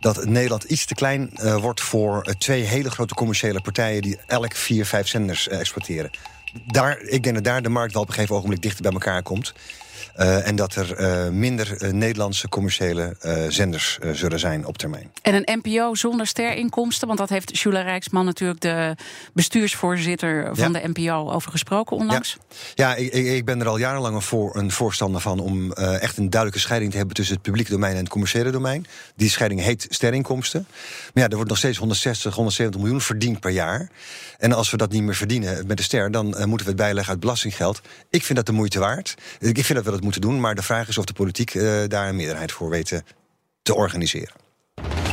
dat 0.00 0.24
Nederland 0.24 0.64
iets 0.64 0.84
te 0.84 0.94
klein 0.94 1.30
wordt 1.60 1.80
voor 1.80 2.34
twee 2.38 2.62
hele 2.62 2.90
grote 2.90 3.14
commerciële 3.14 3.60
partijen... 3.60 4.02
die 4.02 4.18
elk 4.26 4.54
vier, 4.54 4.86
vijf 4.86 5.08
zenders 5.08 5.48
exporteren. 5.48 6.10
Daar, 6.66 7.00
ik 7.00 7.22
denk 7.22 7.34
dat 7.34 7.44
daar 7.44 7.62
de 7.62 7.68
markt 7.68 7.92
wel 7.92 8.02
op 8.02 8.08
een 8.08 8.14
gegeven 8.14 8.36
ogenblik 8.36 8.62
dichter 8.62 8.82
bij 8.82 8.92
elkaar 8.92 9.22
komt. 9.22 9.54
Eh, 10.16 10.46
en 10.46 10.56
dat 10.56 10.74
er 10.74 10.94
eh, 10.94 11.28
minder 11.28 11.76
eh, 11.82 11.92
Nederlandse 11.92 12.48
commerciële 12.48 13.16
zenders 13.48 13.98
zullen 14.12 14.38
zijn 14.38 14.66
op 14.66 14.78
termijn. 14.78 15.10
En 15.22 15.34
een 15.34 15.60
NPO 15.62 15.94
zonder 15.94 16.26
sterinkomsten, 16.26 17.06
want 17.06 17.18
dat 17.18 17.28
heeft 17.28 17.58
Jula 17.58 17.80
Rijksman 17.80 18.24
natuurlijk 18.24 18.60
de 18.60 18.94
bestuursvoorzitter 19.32 20.56
van 20.56 20.72
Ja. 20.72 20.80
de 20.80 20.88
NPO 20.88 21.30
over 21.30 21.50
gesproken 21.50 21.96
onlangs. 21.96 22.36
Ja, 22.74 22.94
ik, 22.94 23.12
ik 23.12 23.26
ik 23.26 23.44
ben 23.44 23.60
er 23.60 23.68
al 23.68 23.78
jarenlang 23.78 24.14
een, 24.14 24.22
voor, 24.22 24.56
een 24.56 24.70
voorstander 24.70 25.20
van 25.20 25.40
om 25.40 25.72
echt 25.72 26.16
een 26.16 26.30
duidelijke 26.30 26.64
scheiding 26.64 26.90
te 26.90 26.96
hebben 26.96 27.14
tussen 27.14 27.34
het 27.34 27.44
publieke 27.44 27.70
domein 27.70 27.92
en 27.92 27.98
het 27.98 28.08
commerciële 28.08 28.50
domein. 28.50 28.86
Die 29.16 29.30
scheiding 29.30 29.60
heet 29.60 29.86
sterinkomsten. 29.88 30.66
Maar 31.14 31.22
ja, 31.22 31.28
er 31.28 31.34
wordt 31.34 31.50
nog 31.50 31.58
steeds 31.58 31.78
160, 31.78 32.34
170 32.34 32.80
miljoen 32.80 33.00
verdiend 33.00 33.40
per 33.40 33.50
jaar. 33.50 33.90
En 34.38 34.52
als 34.52 34.70
we 34.70 34.76
dat 34.76 34.90
niet 34.92 35.02
meer 35.02 35.14
verdienen 35.14 35.66
met 35.66 35.76
de 35.76 35.82
ster, 35.82 36.10
dan 36.10 36.26
moeten 36.26 36.66
we 36.66 36.72
het 36.72 36.76
bijleggen 36.76 37.12
uit 37.12 37.20
belastinggeld. 37.20 37.80
Ik 38.10 38.22
vind 38.24 38.38
dat 38.38 38.46
de 38.46 38.52
moeite 38.52 38.78
waard. 38.78 39.14
Ik 39.38 39.64
vind 39.64 39.74
dat 39.74 39.84
we 39.84 39.90
dat 39.90 40.04
moeten 40.06 40.30
doen, 40.30 40.40
maar 40.40 40.54
de 40.54 40.62
vraag 40.62 40.88
is 40.88 40.98
of 40.98 41.04
de 41.04 41.12
politiek 41.12 41.54
eh, 41.54 41.82
daar 41.88 42.08
een 42.08 42.16
meerderheid 42.16 42.52
voor 42.52 42.70
weet 42.70 43.02
te 43.62 43.74
organiseren. 43.74 44.34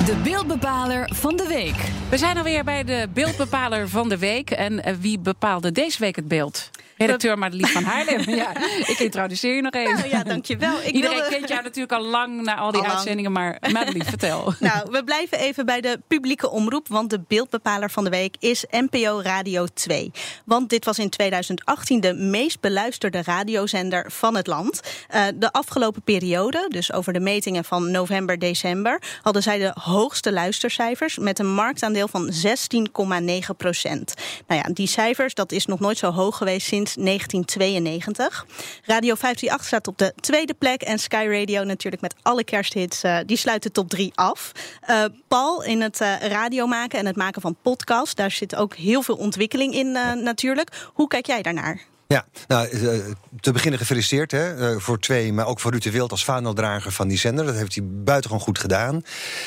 De 0.06 0.15
beeldbepaler 0.23 1.10
van 1.15 1.36
de 1.36 1.47
week. 1.47 1.75
We 2.10 2.17
zijn 2.17 2.38
alweer 2.38 2.63
bij 2.63 2.84
de 2.84 3.08
beeldbepaler 3.13 3.89
van 3.89 4.10
de 4.10 4.17
week. 4.17 4.51
En 4.51 4.84
eh, 4.84 4.93
wie 4.99 5.19
bepaalde 5.19 5.71
deze 5.71 5.99
week 5.99 6.15
het 6.15 6.27
beeld? 6.27 6.69
Redacteur 6.97 7.38
Madelief 7.38 7.71
van 7.71 7.84
Haarlem. 7.84 8.29
ja, 8.36 8.56
ik 8.88 8.99
introduceer 8.99 9.56
je 9.56 9.62
nog 9.62 9.73
even. 9.73 9.97
Nou 9.97 10.10
ja, 10.10 10.23
dankjewel. 10.23 10.79
Ik 10.84 10.93
Iedereen 10.93 11.17
wilde... 11.17 11.36
kent 11.36 11.47
jou 11.47 11.63
natuurlijk 11.63 11.93
al 11.93 12.06
lang 12.06 12.41
na 12.41 12.56
al 12.56 12.71
die 12.71 12.82
uitzendingen, 12.82 13.32
maar 13.32 13.58
Madelief, 13.71 14.10
vertel. 14.10 14.53
Nou, 14.60 14.91
we 14.91 15.03
blijven 15.03 15.39
even 15.39 15.65
bij 15.65 15.82
de 15.82 15.99
publieke 16.08 16.49
omroep, 16.49 16.88
want 16.88 17.10
de 17.10 17.21
beeldbepaler 17.27 17.89
van 17.89 18.03
de 18.03 18.10
week 18.10 18.36
is 18.39 18.65
NPO 18.69 19.21
Radio 19.23 19.65
2. 19.73 20.12
Want 20.45 20.69
dit 20.69 20.86
was 20.86 20.99
in 20.99 21.10
2018 21.10 21.99
de 21.99 22.13
meest 22.13 22.60
beluisterde 22.60 23.21
radiozender 23.23 24.12
van 24.12 24.36
het 24.36 24.47
land. 24.47 24.82
Eh, 25.08 25.23
de 25.36 25.51
afgelopen 25.51 26.01
periode, 26.01 26.65
dus 26.69 26.93
over 26.93 27.13
de 27.13 27.19
metingen 27.19 27.63
van 27.63 27.91
november, 27.91 28.39
december, 28.39 29.01
hadden 29.21 29.43
zij 29.43 29.58
de 29.58 29.71
hoogste 29.73 30.32
luistercijfers 30.32 31.17
met 31.17 31.39
een 31.39 31.53
marktaandeel 31.53 32.08
van 32.08 32.32
16,9 32.32 33.56
procent. 33.58 34.13
Nou 34.47 34.62
ja, 34.65 34.73
die 34.73 34.88
cijfers, 34.88 35.34
dat 35.34 35.51
is 35.51 35.65
nog 35.65 35.79
nooit 35.79 35.97
zo 35.97 36.12
hoog 36.12 36.38
geweest 36.38 36.67
sinds 36.67 36.83
1992. 36.96 38.46
Radio 38.86 39.15
538 39.15 39.65
staat 39.65 39.88
op 39.88 39.98
de 39.98 40.13
tweede 40.19 40.54
plek 40.54 40.82
en 40.82 41.00
Sky 41.00 41.26
Radio 41.30 41.63
natuurlijk 41.63 42.02
met 42.02 42.15
alle 42.22 42.43
kersthits, 42.43 43.04
eh, 43.04 43.17
die 43.26 43.38
sluit 43.38 43.63
de 43.63 43.72
top 43.72 43.89
3 43.89 44.12
af. 44.15 44.52
Eh, 44.82 45.04
Paul, 45.28 45.63
in 45.63 45.82
het 45.82 46.02
eh, 46.02 46.15
radio 46.19 46.67
maken 46.67 47.00
en 47.00 47.06
het 47.06 47.15
maken 47.15 47.41
van 47.41 47.56
podcasts, 47.62 48.15
daar 48.15 48.32
zit 48.32 48.56
ook 48.56 48.76
heel 48.76 49.02
veel 49.02 49.15
ontwikkeling 49.15 49.74
in 49.74 49.91
natuurlijk. 50.24 50.89
Hoe 50.93 51.08
kijk 51.08 51.26
jij 51.26 51.41
daarnaar? 51.41 51.92
Ja, 52.13 52.26
nou, 52.47 52.67
eh, 52.67 52.99
te 53.39 53.52
beginnen 53.52 53.80
gefeliciteerd 53.80 54.32
hè, 54.32 54.71
eh, 54.71 54.80
voor 54.80 54.99
twee, 54.99 55.34
maar 55.34 55.47
ook 55.47 55.60
voor 55.60 55.80
de 55.80 55.91
Wild 55.91 56.12
als 56.12 56.23
vaandeldrager 56.23 56.91
van 56.91 57.08
die 57.08 57.17
zender. 57.17 57.45
Dat 57.45 57.56
heeft 57.56 57.76
hij 57.76 57.84
buitengewoon 57.86 58.43
goed 58.43 58.60
gedaan. 58.60 59.04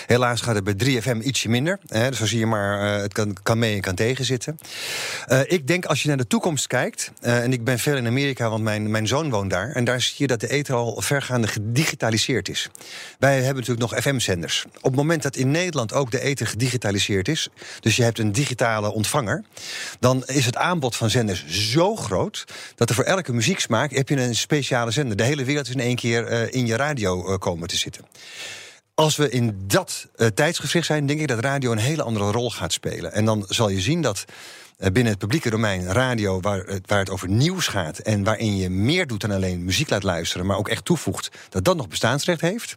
Helaas 0.06 0.40
gaat 0.40 0.54
het 0.54 0.64
bij 0.64 0.74
3FM 0.74 1.20
ietsje 1.20 1.48
minder. 1.48 1.78
Hè, 1.86 2.08
dus 2.08 2.18
zo 2.18 2.26
zie 2.26 2.38
je 2.38 2.46
maar, 2.46 2.96
eh, 2.96 3.02
het 3.02 3.12
kan, 3.12 3.36
kan 3.42 3.58
mee 3.58 3.74
en 3.74 3.80
kan 3.80 3.94
tegenzitten. 3.94 4.58
Eh 5.26 5.40
ik 5.46 5.66
denk 5.66 5.84
als 5.84 6.02
je 6.02 6.08
naar 6.08 6.16
de 6.16 6.26
toekomst 6.26 6.66
kijkt, 6.66 7.10
en 7.20 7.52
ik 7.52 7.64
ben 7.64 7.78
veel 7.78 7.96
in 7.96 8.06
Amerika, 8.06 8.50
want 8.50 8.62
mijn, 8.62 8.90
mijn 8.90 9.06
zoon 9.06 9.30
woont 9.30 9.50
daar, 9.50 9.70
en 9.70 9.84
daar 9.84 10.00
zie 10.00 10.14
je 10.16 10.26
dat 10.26 10.40
de 10.40 10.48
ether 10.48 10.74
al 10.74 11.00
vergaande 11.00 11.46
gedigitaliseerd 11.46 12.48
is. 12.48 12.68
Wij 13.18 13.34
hebben 13.34 13.54
natuurlijk 13.54 13.92
nog 13.92 14.02
FM-zenders. 14.02 14.64
Op 14.76 14.82
het 14.82 14.94
moment 14.94 15.22
dat 15.22 15.36
in 15.36 15.50
Nederland 15.50 15.92
ook 15.92 16.10
de 16.10 16.20
ether 16.20 16.46
gedigitaliseerd 16.46 17.28
is, 17.28 17.48
dus 17.80 17.96
je 17.96 18.02
hebt 18.02 18.18
een 18.18 18.32
digitale 18.32 18.92
ontvanger, 18.92 19.44
dan 20.00 20.24
is 20.26 20.46
het 20.46 20.56
aanbod 20.56 20.96
van 20.96 21.10
zenders 21.10 21.46
zo 21.46 21.96
groot 21.96 22.44
dat 22.74 22.88
er 22.88 22.94
voor 22.94 23.04
elke 23.04 23.32
muzieksmaak 23.32 23.90
heb 23.90 24.08
je 24.08 24.20
een 24.20 24.34
speciale 24.34 24.90
zender. 24.90 25.16
De 25.16 25.22
hele 25.22 25.44
wereld 25.44 25.66
is 25.66 25.74
in 25.74 25.80
één 25.80 25.96
keer 25.96 26.26
eh, 26.26 26.54
in 26.54 26.66
je 26.66 26.76
radio 26.76 27.28
eh, 27.28 27.38
komen 27.38 27.68
te 27.68 27.76
zitten. 27.76 28.04
Als 28.94 29.16
we 29.16 29.30
in 29.30 29.64
dat 29.66 30.06
tijdsgevricht 30.34 30.86
zijn, 30.86 31.06
denk 31.06 31.20
ik 31.20 31.28
dat 31.28 31.38
radio 31.38 31.72
een 31.72 31.78
hele 31.78 32.02
andere 32.02 32.30
rol 32.30 32.50
gaat 32.50 32.72
spelen. 32.72 33.12
En 33.12 33.24
dan 33.24 33.44
zal 33.48 33.68
je 33.68 33.80
zien 33.80 34.00
dat 34.00 34.24
binnen 34.76 35.06
het 35.06 35.18
publieke 35.18 35.50
domein 35.50 35.86
radio, 35.86 36.40
waar, 36.40 36.64
waar 36.86 36.98
het 36.98 37.10
over 37.10 37.28
nieuws 37.28 37.66
gaat 37.66 37.98
en 37.98 38.24
waarin 38.24 38.56
je 38.56 38.70
meer 38.70 39.06
doet 39.06 39.20
dan 39.20 39.30
alleen 39.30 39.64
muziek 39.64 39.90
laat 39.90 40.02
luisteren, 40.02 40.46
maar 40.46 40.56
ook 40.56 40.68
echt 40.68 40.84
toevoegt, 40.84 41.30
dat 41.48 41.64
dat 41.64 41.76
nog 41.76 41.88
bestaansrecht 41.88 42.40
heeft. 42.40 42.76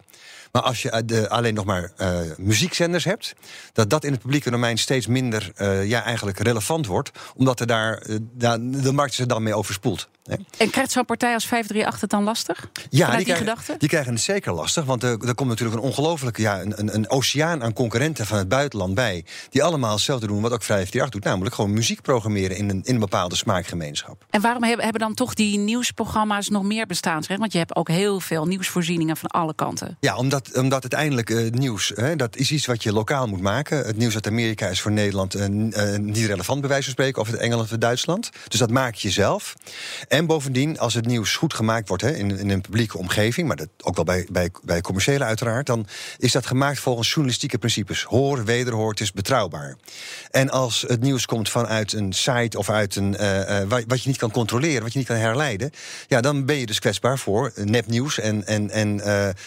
Maar 0.51 0.61
als 0.61 0.81
je 0.81 0.89
eh, 0.89 1.01
de, 1.05 1.29
alleen 1.29 1.53
nog 1.53 1.65
maar 1.65 1.91
eh, 1.97 2.19
muziekzenders 2.37 3.03
hebt, 3.03 3.33
dat 3.73 3.89
dat 3.89 4.03
in 4.03 4.11
het 4.11 4.21
publieke 4.21 4.49
domein 4.51 4.77
steeds 4.77 5.07
minder 5.07 5.51
eh, 5.55 5.85
ja, 5.87 6.03
eigenlijk 6.03 6.39
relevant 6.39 6.85
wordt, 6.85 7.11
omdat 7.35 7.59
er 7.59 7.67
daar, 7.67 8.03
daar- 8.33 8.59
de 8.61 8.91
markt 8.91 9.17
er 9.17 9.27
dan 9.27 9.43
mee 9.43 9.55
overspoeld. 9.55 10.09
En 10.57 10.69
krijgt 10.69 10.91
zo'n 10.91 11.05
partij 11.05 11.33
als 11.33 11.45
538 11.45 12.01
het 12.01 12.09
dan 12.09 12.23
lastig? 12.23 12.69
Ja, 12.89 13.05
Vanuit 13.05 13.15
die 13.15 13.25
krijgen, 13.25 13.47
gedachte? 13.47 13.75
die 13.77 13.89
krijgen 13.89 14.13
het 14.13 14.21
zeker 14.21 14.53
lastig. 14.53 14.85
Want 14.85 15.03
er, 15.03 15.27
er 15.27 15.35
komt 15.35 15.49
natuurlijk 15.49 15.77
een 15.77 15.83
ongelofelijke, 15.83 16.41
ja, 16.41 16.61
een, 16.61 16.79
een, 16.79 16.95
een 16.95 17.09
oceaan 17.09 17.63
aan 17.63 17.73
concurrenten 17.73 18.25
van 18.25 18.37
het 18.37 18.47
buitenland 18.47 18.93
bij. 18.93 19.25
Die 19.49 19.63
allemaal 19.63 19.93
hetzelfde 19.93 20.27
doen 20.27 20.41
wat 20.41 20.51
ook 20.51 20.63
538 20.63 21.09
doet. 21.09 21.23
Namelijk 21.23 21.55
gewoon 21.55 21.73
muziek 21.73 22.01
programmeren 22.01 22.57
in 22.57 22.69
een, 22.69 22.81
in 22.83 22.93
een 22.93 22.99
bepaalde 22.99 23.35
smaakgemeenschap. 23.35 24.25
En 24.29 24.41
waarom 24.41 24.63
hebben, 24.63 24.99
dan 24.99 25.13
toch 25.13 25.33
die 25.33 25.57
nieuwsprogramma's 25.57 26.49
nog 26.49 26.63
meer 26.63 26.85
bestaansrecht? 26.85 27.39
Want 27.39 27.51
je 27.51 27.57
hebt 27.57 27.75
ook 27.75 27.87
heel 27.87 28.19
veel 28.19 28.45
nieuwsvoorzieningen 28.45 29.17
van 29.17 29.29
alle 29.29 29.53
kanten. 29.55 29.97
Ja, 29.99 30.15
omdat, 30.15 30.57
omdat 30.57 30.81
uiteindelijk 30.81 31.29
eh, 31.29 31.51
nieuws, 31.51 31.91
hè, 31.95 32.15
dat 32.15 32.35
is 32.35 32.51
iets 32.51 32.65
wat 32.65 32.83
je 32.83 32.93
lokaal 32.93 33.27
moet 33.27 33.41
maken. 33.41 33.77
Het 33.77 33.97
nieuws 33.97 34.13
uit 34.13 34.27
Amerika 34.27 34.67
is 34.67 34.81
voor 34.81 34.91
Nederland 34.91 35.35
eh, 35.35 35.45
eh, 35.45 35.99
niet 35.99 36.25
relevant, 36.25 36.59
bij 36.59 36.69
wijze 36.69 36.83
van 36.83 36.93
spreken, 36.93 37.21
of 37.21 37.27
het 37.27 37.39
Engeland 37.39 37.71
of 37.71 37.77
Duitsland. 37.77 38.29
Dus 38.47 38.59
dat 38.59 38.71
maak 38.71 38.95
je 38.95 39.09
zelf. 39.09 39.55
En 40.07 40.18
bovendien, 40.25 40.79
als 40.79 40.93
het 40.93 41.05
nieuws 41.05 41.35
goed 41.35 41.53
gemaakt 41.53 41.87
wordt 41.87 42.03
hè, 42.03 42.15
in, 42.15 42.37
in 42.37 42.49
een 42.49 42.61
publieke 42.61 42.97
omgeving, 42.97 43.47
maar 43.47 43.57
dat 43.57 43.69
ook 43.83 43.95
wel 43.95 44.05
bij, 44.05 44.27
bij, 44.31 44.51
bij 44.63 44.81
commerciële 44.81 45.23
uiteraard, 45.23 45.65
dan 45.65 45.87
is 46.17 46.31
dat 46.31 46.45
gemaakt 46.45 46.79
volgens 46.79 47.07
journalistieke 47.09 47.57
principes. 47.57 48.03
Hoor, 48.03 48.45
wederhoor, 48.45 48.89
het 48.89 48.99
is 48.99 49.11
betrouwbaar. 49.11 49.75
En 50.31 50.49
als 50.49 50.85
het 50.87 51.01
nieuws 51.01 51.25
komt 51.25 51.49
vanuit 51.49 51.93
een 51.93 52.13
site 52.13 52.57
of 52.57 52.69
uit 52.69 52.95
een 52.95 53.17
eh, 53.17 53.61
eh, 53.61 53.69
wat, 53.87 54.03
je 54.03 54.09
niet 54.09 54.17
kan 54.17 54.31
controleren, 54.31 54.81
wat 54.81 54.91
je 54.91 54.97
niet 54.97 55.07
kan 55.07 55.17
herleiden, 55.17 55.71
ja, 56.07 56.21
dan 56.21 56.45
ben 56.45 56.55
je 56.55 56.65
dus 56.65 56.79
kwetsbaar 56.79 57.19
voor 57.19 57.51
eh, 57.55 57.65
nepnieuws 57.65 58.19
en, 58.19 58.47
en, 58.47 58.69
en 58.69 59.01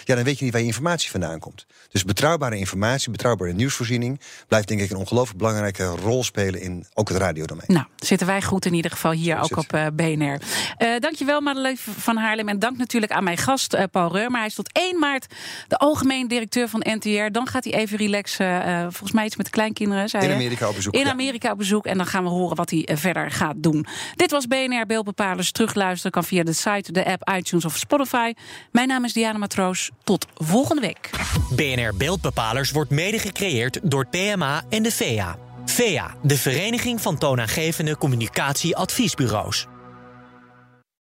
ja, 0.05 0.15
dan 0.15 0.25
weet 0.25 0.39
je 0.39 0.45
niet 0.45 0.53
waar 0.53 0.63
je 0.63 0.67
informatie 0.67 1.11
vandaan 1.11 1.39
komt. 1.39 1.67
Dus 1.91 2.05
betrouwbare 2.05 2.57
informatie, 2.57 3.11
betrouwbare 3.11 3.53
nieuwsvoorziening 3.53 4.21
blijft 4.49 4.69
denk 4.69 4.81
ik 4.81 4.91
een 4.91 4.97
ongelooflijk 4.97 5.39
belangrijke 5.39 5.85
rol 5.85 6.25
spelen 6.25 6.61
in 6.61 6.87
ook 6.95 7.09
het 7.09 7.19
radiodomein. 7.19 7.73
Nou, 7.73 7.87
zitten 7.97 8.27
wij 8.27 8.43
goed 8.43 8.67
in 8.67 8.75
ieder 8.75 8.91
geval 8.91 9.13
hier 9.13 9.41
ook 9.41 9.57
op 9.57 9.91
BNR. 9.93 10.41
Eh 10.77 10.89
dankjewel 10.99 11.41
Madeleine 11.41 11.79
van 11.99 12.17
Haarlem. 12.17 12.49
En 12.49 12.59
dank 12.59 12.77
natuurlijk 12.77 13.13
aan 13.13 13.25
mijn 13.25 13.37
gast 13.39 13.73
eh, 13.75 13.85
Paul 13.91 14.13
Reurmer. 14.13 14.39
Hij 14.39 14.49
is 14.49 14.55
tot 14.55 14.73
1 14.73 14.99
maart 14.99 15.27
de 15.69 15.77
algemeen 15.79 16.29
directeur 16.29 16.69
van 16.69 16.85
NTR. 16.89 17.31
Dan 17.33 17.47
gaat 17.47 17.65
hij 17.65 17.73
even 17.73 17.99
relaxen. 17.99 18.65
eh, 18.65 18.81
volgens 18.81 19.13
mij 19.13 19.25
iets 19.25 19.37
met 19.37 19.47
de 19.47 19.53
kleinkinderen. 19.53 20.09
Zei 20.09 20.25
In? 20.25 20.33
Amerika 20.33 20.69
op 20.69 20.75
bezoek. 20.75 20.95
In 20.95 21.05
ja. 21.05 21.11
Amerika 21.11 21.51
op 21.53 21.59
bezoek. 21.59 21.87
En 21.87 21.97
dan 21.97 22.07
gaan 22.07 22.23
we 22.25 22.31
horen 22.31 22.57
wat 22.57 22.71
hij 22.71 22.89
verder 22.93 23.31
gaat 23.31 23.55
doen. 23.57 23.87
Dit 24.17 24.31
was 24.31 24.47
BNR 24.47 24.87
Beeldbepalers. 24.87 25.53
Terugluisteren 25.53 26.11
kan 26.13 26.25
via 26.25 26.43
de 26.43 26.53
site, 26.53 26.93
de 26.93 27.05
app, 27.05 27.31
iTunes 27.37 27.65
of 27.65 27.77
Spotify. 27.77 28.33
Mijn 28.73 28.89
naam 28.89 29.05
is 29.05 29.13
Diana 29.13 29.39
Matroos. 29.39 29.91
Tot 30.05 30.27
volgende 30.35 30.81
week. 30.83 31.11
BNR 31.51 31.97
Beeldbepalers 31.97 32.71
wordt 32.71 32.91
mede 32.91 33.19
gecreëerd 33.19 33.79
door 33.83 34.07
PMA 34.07 34.63
en 34.69 34.83
de 34.83 34.91
VEA. 34.93 35.37
VEA, 35.65 36.15
de 36.23 36.37
Vereniging 36.37 37.01
van 37.01 37.19
Toonaangevende 37.19 37.97
Communicatieadviesbureaus. 37.99 39.67